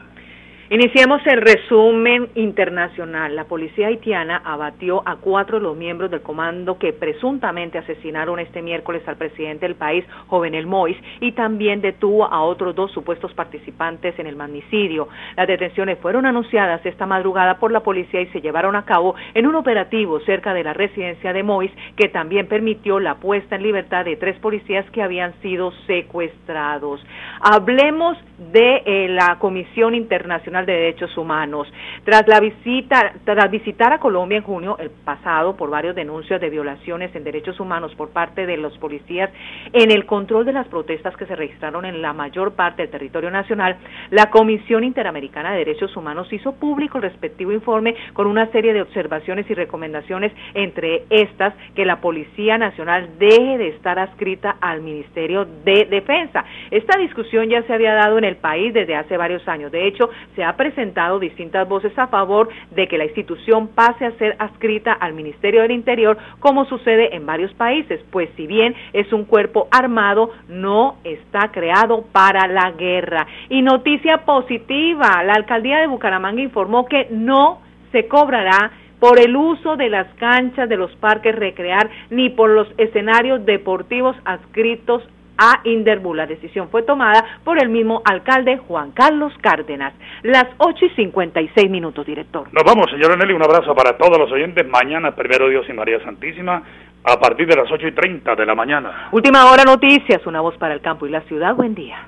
Iniciemos 0.68 1.24
el 1.26 1.42
resumen 1.42 2.28
internacional. 2.34 3.36
La 3.36 3.44
policía 3.44 3.86
haitiana 3.86 4.42
abatió 4.44 5.00
a 5.06 5.14
cuatro 5.14 5.58
de 5.58 5.62
los 5.62 5.76
miembros 5.76 6.10
del 6.10 6.22
comando 6.22 6.76
que 6.76 6.92
presuntamente 6.92 7.78
asesinaron 7.78 8.40
este 8.40 8.62
miércoles 8.62 9.06
al 9.06 9.14
presidente 9.14 9.64
del 9.66 9.76
país, 9.76 10.04
Jovenel 10.26 10.66
Mois, 10.66 10.96
y 11.20 11.30
también 11.32 11.80
detuvo 11.80 12.24
a 12.24 12.42
otros 12.42 12.74
dos 12.74 12.90
supuestos 12.90 13.32
participantes 13.34 14.18
en 14.18 14.26
el 14.26 14.34
magnicidio. 14.34 15.06
Las 15.36 15.46
detenciones 15.46 16.00
fueron 16.00 16.26
anunciadas 16.26 16.84
esta 16.84 17.06
madrugada 17.06 17.60
por 17.60 17.70
la 17.70 17.84
policía 17.84 18.22
y 18.22 18.26
se 18.26 18.40
llevaron 18.40 18.74
a 18.74 18.84
cabo 18.84 19.14
en 19.34 19.46
un 19.46 19.54
operativo 19.54 20.18
cerca 20.22 20.52
de 20.52 20.64
la 20.64 20.72
residencia 20.72 21.32
de 21.32 21.44
Mois, 21.44 21.70
que 21.94 22.08
también 22.08 22.48
permitió 22.48 22.98
la 22.98 23.14
puesta 23.14 23.54
en 23.54 23.62
libertad 23.62 24.04
de 24.04 24.16
tres 24.16 24.36
policías 24.40 24.84
que 24.90 25.00
habían 25.00 25.32
sido 25.42 25.70
secuestrados. 25.86 27.00
Hablemos 27.40 28.18
de 28.52 28.82
eh, 28.84 29.08
la 29.08 29.38
Comisión 29.38 29.94
Internacional 29.94 30.55
de 30.64 30.72
Derechos 30.72 31.16
Humanos. 31.18 31.70
Tras 32.04 32.26
la 32.26 32.40
visita, 32.40 33.12
tras 33.24 33.50
visitar 33.50 33.92
a 33.92 33.98
Colombia 33.98 34.38
en 34.38 34.44
junio 34.44 34.78
el 34.78 34.90
pasado 34.90 35.56
por 35.56 35.68
varios 35.68 35.94
denuncias 35.94 36.40
de 36.40 36.48
violaciones 36.48 37.14
en 37.14 37.24
derechos 37.24 37.60
humanos 37.60 37.94
por 37.96 38.10
parte 38.10 38.46
de 38.46 38.56
los 38.56 38.76
policías 38.78 39.30
en 39.72 39.90
el 39.90 40.06
control 40.06 40.44
de 40.44 40.52
las 40.52 40.68
protestas 40.68 41.16
que 41.16 41.26
se 41.26 41.36
registraron 41.36 41.84
en 41.84 42.00
la 42.00 42.12
mayor 42.12 42.54
parte 42.54 42.82
del 42.82 42.90
territorio 42.90 43.30
nacional, 43.30 43.76
la 44.10 44.30
Comisión 44.30 44.84
Interamericana 44.84 45.52
de 45.52 45.58
Derechos 45.58 45.96
Humanos 45.96 46.32
hizo 46.32 46.52
público 46.52 46.98
el 46.98 47.02
respectivo 47.02 47.52
informe 47.52 47.94
con 48.12 48.26
una 48.26 48.46
serie 48.52 48.72
de 48.72 48.82
observaciones 48.82 49.48
y 49.50 49.54
recomendaciones, 49.54 50.32
entre 50.54 51.04
estas 51.10 51.54
que 51.74 51.84
la 51.84 52.00
Policía 52.00 52.58
Nacional 52.58 53.18
deje 53.18 53.58
de 53.58 53.68
estar 53.68 53.98
adscrita 53.98 54.56
al 54.60 54.82
Ministerio 54.82 55.46
de 55.64 55.86
Defensa. 55.86 56.44
Esta 56.70 56.98
discusión 56.98 57.48
ya 57.48 57.62
se 57.62 57.72
había 57.72 57.94
dado 57.94 58.18
en 58.18 58.24
el 58.24 58.36
país 58.36 58.72
desde 58.72 58.94
hace 58.94 59.16
varios 59.16 59.46
años. 59.48 59.72
De 59.72 59.86
hecho, 59.86 60.10
se 60.34 60.44
ha 60.46 60.56
presentado 60.56 61.18
distintas 61.18 61.68
voces 61.68 61.92
a 61.98 62.06
favor 62.06 62.48
de 62.70 62.88
que 62.88 62.98
la 62.98 63.04
institución 63.04 63.68
pase 63.68 64.06
a 64.06 64.12
ser 64.12 64.36
adscrita 64.38 64.92
al 64.92 65.12
Ministerio 65.12 65.62
del 65.62 65.72
Interior, 65.72 66.16
como 66.40 66.64
sucede 66.66 67.14
en 67.14 67.26
varios 67.26 67.52
países, 67.54 68.00
pues 68.10 68.28
si 68.36 68.46
bien 68.46 68.74
es 68.92 69.12
un 69.12 69.24
cuerpo 69.24 69.68
armado, 69.70 70.30
no 70.48 70.96
está 71.04 71.50
creado 71.52 72.04
para 72.12 72.46
la 72.46 72.72
guerra. 72.72 73.26
Y 73.48 73.62
noticia 73.62 74.24
positiva, 74.24 75.22
la 75.24 75.34
alcaldía 75.34 75.78
de 75.78 75.86
Bucaramanga 75.86 76.42
informó 76.42 76.86
que 76.86 77.08
no 77.10 77.60
se 77.92 78.06
cobrará 78.08 78.70
por 79.00 79.20
el 79.20 79.36
uso 79.36 79.76
de 79.76 79.90
las 79.90 80.06
canchas 80.14 80.68
de 80.68 80.76
los 80.76 80.94
parques 80.96 81.34
recrear 81.34 81.90
ni 82.10 82.30
por 82.30 82.50
los 82.50 82.68
escenarios 82.78 83.44
deportivos 83.44 84.16
adscritos 84.24 85.02
a 85.38 85.60
Inderbu. 85.64 86.14
La 86.14 86.26
decisión 86.26 86.68
fue 86.70 86.82
tomada 86.82 87.24
por 87.44 87.62
el 87.62 87.68
mismo 87.68 88.02
alcalde 88.04 88.58
Juan 88.58 88.92
Carlos 88.92 89.32
Cárdenas. 89.40 89.94
Las 90.22 90.46
8 90.58 90.86
y 90.86 90.90
56 90.90 91.70
minutos, 91.70 92.06
director. 92.06 92.48
Nos 92.52 92.64
vamos, 92.64 92.90
señor 92.90 93.16
Nelly. 93.16 93.34
Un 93.34 93.42
abrazo 93.42 93.74
para 93.74 93.96
todos 93.96 94.18
los 94.18 94.30
oyentes. 94.30 94.66
Mañana, 94.66 95.14
primero 95.14 95.48
Dios 95.48 95.66
y 95.68 95.72
María 95.72 96.02
Santísima, 96.02 96.62
a 97.04 97.20
partir 97.20 97.46
de 97.46 97.56
las 97.56 97.70
8 97.70 97.88
y 97.88 97.92
30 97.92 98.34
de 98.34 98.46
la 98.46 98.54
mañana. 98.54 99.08
Última 99.12 99.50
hora 99.50 99.64
noticias, 99.64 100.26
una 100.26 100.40
voz 100.40 100.56
para 100.56 100.74
el 100.74 100.80
campo 100.80 101.06
y 101.06 101.10
la 101.10 101.20
ciudad. 101.22 101.54
Buen 101.54 101.74
día. 101.74 101.98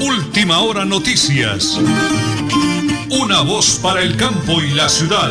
Última 0.00 0.60
hora 0.60 0.84
noticias. 0.84 1.78
Una 3.10 3.42
voz 3.42 3.80
para 3.82 4.02
el 4.02 4.16
campo 4.16 4.60
y 4.62 4.74
la 4.74 4.88
ciudad. 4.88 5.30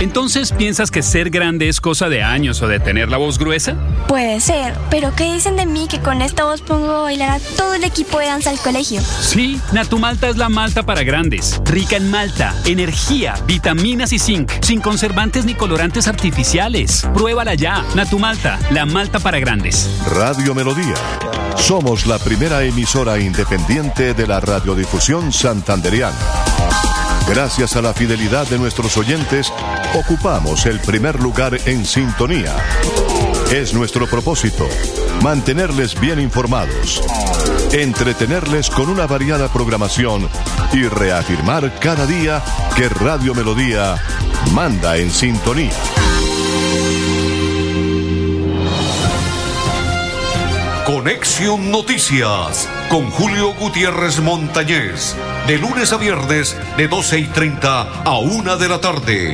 Entonces, 0.00 0.52
¿piensas 0.52 0.90
que 0.90 1.02
ser 1.02 1.28
grande 1.28 1.68
es 1.68 1.78
cosa 1.78 2.08
de 2.08 2.22
años 2.22 2.62
o 2.62 2.68
de 2.68 2.80
tener 2.80 3.10
la 3.10 3.18
voz 3.18 3.38
gruesa? 3.38 3.76
Puede 4.08 4.40
ser, 4.40 4.74
pero 4.88 5.14
¿qué 5.14 5.32
dicen 5.34 5.56
de 5.56 5.66
mí 5.66 5.88
que 5.88 6.00
con 6.00 6.22
esta 6.22 6.44
voz 6.44 6.62
pongo 6.62 6.90
a 6.90 7.00
bailar 7.02 7.30
a 7.30 7.38
todo 7.38 7.74
el 7.74 7.84
equipo 7.84 8.18
de 8.18 8.26
danza 8.26 8.48
al 8.48 8.58
colegio? 8.58 9.02
Sí, 9.02 9.60
Natumalta 9.72 10.30
es 10.30 10.38
la 10.38 10.48
malta 10.48 10.84
para 10.84 11.02
grandes. 11.02 11.60
Rica 11.66 11.96
en 11.96 12.10
malta, 12.10 12.54
energía, 12.64 13.34
vitaminas 13.46 14.14
y 14.14 14.18
zinc, 14.18 14.50
sin 14.62 14.80
conservantes 14.80 15.44
ni 15.44 15.54
colorantes 15.54 16.08
artificiales. 16.08 17.06
Pruébala 17.12 17.54
ya. 17.54 17.84
Natumalta, 17.94 18.58
la 18.70 18.86
malta 18.86 19.18
para 19.18 19.38
grandes. 19.38 19.90
Radio 20.10 20.54
Melodía. 20.54 20.94
Somos 21.56 22.06
la 22.06 22.18
primera 22.18 22.62
emisora 22.62 23.18
independiente 23.18 24.14
de 24.14 24.26
la 24.26 24.40
radiodifusión 24.40 25.30
santanderiana. 25.30 26.16
Gracias 27.28 27.76
a 27.76 27.82
la 27.82 27.94
fidelidad 27.94 28.46
de 28.48 28.58
nuestros 28.58 28.96
oyentes, 28.96 29.52
ocupamos 29.94 30.66
el 30.66 30.80
primer 30.80 31.20
lugar 31.20 31.58
en 31.66 31.84
sintonía. 31.84 32.54
Es 33.52 33.74
nuestro 33.74 34.06
propósito 34.06 34.68
mantenerles 35.22 35.98
bien 35.98 36.20
informados, 36.20 37.02
entretenerles 37.72 38.70
con 38.70 38.88
una 38.88 39.06
variada 39.06 39.52
programación 39.52 40.28
y 40.72 40.84
reafirmar 40.84 41.78
cada 41.80 42.06
día 42.06 42.42
que 42.76 42.88
Radio 42.88 43.34
Melodía 43.34 43.96
manda 44.52 44.96
en 44.96 45.10
sintonía. 45.10 45.72
Conexión 50.86 51.70
Noticias 51.70 52.68
con 52.88 53.10
Julio 53.10 53.54
Gutiérrez 53.54 54.18
Montañez. 54.20 55.14
De 55.46 55.56
lunes 55.56 55.92
a 55.92 55.96
viernes 55.96 56.56
de 56.76 56.88
12 56.88 57.18
y 57.20 57.26
30 57.26 58.02
a 58.02 58.18
1 58.18 58.56
de 58.56 58.68
la 58.68 58.80
tarde 58.80 59.28